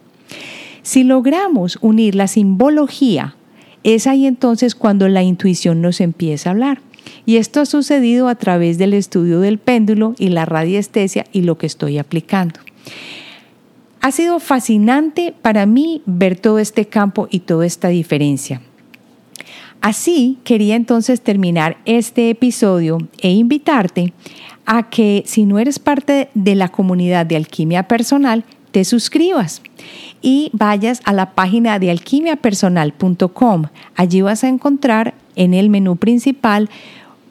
Si 0.83 1.05
logramos 1.05 1.79
unir 1.83 2.15
la 2.15 2.27
simbología 2.27 3.37
es 3.83 4.07
ahí 4.07 4.27
entonces 4.27 4.75
cuando 4.75 5.09
la 5.09 5.23
intuición 5.23 5.81
nos 5.81 6.01
empieza 6.01 6.49
a 6.49 6.53
hablar. 6.53 6.81
Y 7.25 7.37
esto 7.37 7.61
ha 7.61 7.67
sucedido 7.67 8.29
a 8.29 8.35
través 8.35 8.79
del 8.79 8.95
estudio 8.95 9.41
del 9.41 9.59
péndulo 9.59 10.15
y 10.19 10.29
la 10.29 10.45
radiestesia 10.45 11.27
y 11.33 11.43
lo 11.43 11.59
que 11.59 11.67
estoy 11.67 11.99
aplicando. 11.99 12.61
Ha 14.01 14.13
sido 14.13 14.39
fascinante 14.39 15.35
para 15.43 15.67
mí 15.67 16.03
ver 16.07 16.39
todo 16.39 16.59
este 16.59 16.87
campo 16.87 17.27
y 17.31 17.41
toda 17.41 17.67
esta 17.67 17.89
diferencia. 17.89 18.61
Así 19.81 20.39
quería 20.45 20.77
entonces 20.77 21.21
terminar 21.21 21.79
este 21.85 22.31
episodio 22.31 22.99
e 23.21 23.31
invitarte 23.31 24.13
a 24.65 24.89
que 24.91 25.23
si 25.27 25.45
no 25.45 25.59
eres 25.59 25.79
parte 25.79 26.29
de 26.35 26.55
la 26.55 26.69
comunidad 26.69 27.27
de 27.27 27.37
alquimia 27.37 27.85
personal, 27.89 28.45
te 28.73 28.85
suscribas 28.85 29.63
y 30.23 30.51
vayas 30.53 31.01
a 31.05 31.13
la 31.13 31.35
página 31.35 31.79
de 31.79 31.91
alquimiapersonal.com. 31.91 33.67
Allí 33.95 34.23
vas 34.23 34.45
a 34.45 34.49
encontrar 34.49 35.15
en 35.37 35.55
el 35.55 35.71
menú 35.71 35.97
principal 35.97 36.69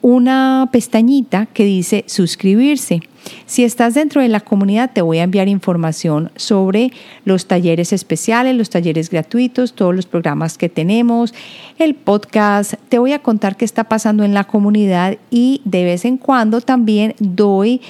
una 0.02 0.68
pestañita 0.70 1.46
que 1.46 1.64
dice 1.64 2.04
suscribirse. 2.06 3.00
Si 3.46 3.64
estás 3.64 3.94
dentro 3.94 4.20
de 4.20 4.28
la 4.28 4.38
comunidad, 4.38 4.92
te 4.92 5.02
voy 5.02 5.18
a 5.18 5.24
enviar 5.24 5.48
información 5.48 6.30
sobre 6.36 6.92
los 7.24 7.46
talleres 7.46 7.92
especiales, 7.92 8.54
los 8.54 8.70
talleres 8.70 9.10
gratuitos, 9.10 9.72
todos 9.72 9.94
los 9.96 10.06
programas 10.06 10.58
que 10.58 10.68
tenemos, 10.68 11.34
el 11.78 11.94
podcast. 11.96 12.74
Te 12.88 13.00
voy 13.00 13.12
a 13.12 13.22
contar 13.22 13.56
qué 13.56 13.64
está 13.64 13.84
pasando 13.84 14.22
en 14.22 14.32
la 14.32 14.44
comunidad 14.44 15.18
y 15.30 15.60
de 15.64 15.82
vez 15.82 16.04
en 16.04 16.18
cuando 16.18 16.60
también 16.60 17.16
doy 17.18 17.80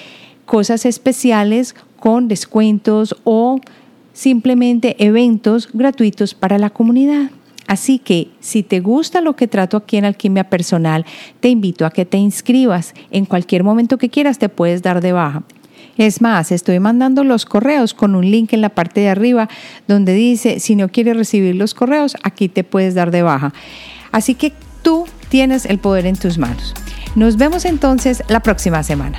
cosas 0.46 0.86
especiales 0.86 1.74
con 1.98 2.28
descuentos 2.28 3.16
o 3.24 3.60
simplemente 4.14 4.96
eventos 5.04 5.68
gratuitos 5.72 6.32
para 6.32 6.56
la 6.56 6.70
comunidad. 6.70 7.30
Así 7.66 7.98
que 7.98 8.28
si 8.40 8.62
te 8.62 8.80
gusta 8.80 9.20
lo 9.20 9.36
que 9.36 9.48
trato 9.48 9.76
aquí 9.76 9.96
en 9.96 10.04
Alquimia 10.04 10.48
Personal, 10.50 11.04
te 11.40 11.48
invito 11.48 11.84
a 11.84 11.90
que 11.90 12.04
te 12.04 12.16
inscribas. 12.16 12.94
En 13.10 13.24
cualquier 13.24 13.64
momento 13.64 13.98
que 13.98 14.08
quieras 14.08 14.38
te 14.38 14.48
puedes 14.48 14.82
dar 14.82 15.00
de 15.00 15.12
baja. 15.12 15.42
Es 15.96 16.20
más, 16.20 16.52
estoy 16.52 16.78
mandando 16.78 17.24
los 17.24 17.46
correos 17.46 17.94
con 17.94 18.14
un 18.14 18.30
link 18.30 18.52
en 18.52 18.60
la 18.60 18.68
parte 18.68 19.00
de 19.00 19.08
arriba 19.08 19.48
donde 19.88 20.12
dice, 20.12 20.60
si 20.60 20.76
no 20.76 20.88
quieres 20.88 21.16
recibir 21.16 21.54
los 21.54 21.74
correos, 21.74 22.16
aquí 22.22 22.48
te 22.48 22.64
puedes 22.64 22.94
dar 22.94 23.10
de 23.10 23.22
baja. 23.22 23.52
Así 24.12 24.34
que 24.34 24.52
tú 24.82 25.06
tienes 25.28 25.64
el 25.64 25.78
poder 25.78 26.06
en 26.06 26.16
tus 26.16 26.38
manos. 26.38 26.74
Nos 27.14 27.36
vemos 27.38 27.64
entonces 27.64 28.22
la 28.28 28.40
próxima 28.40 28.82
semana. 28.82 29.18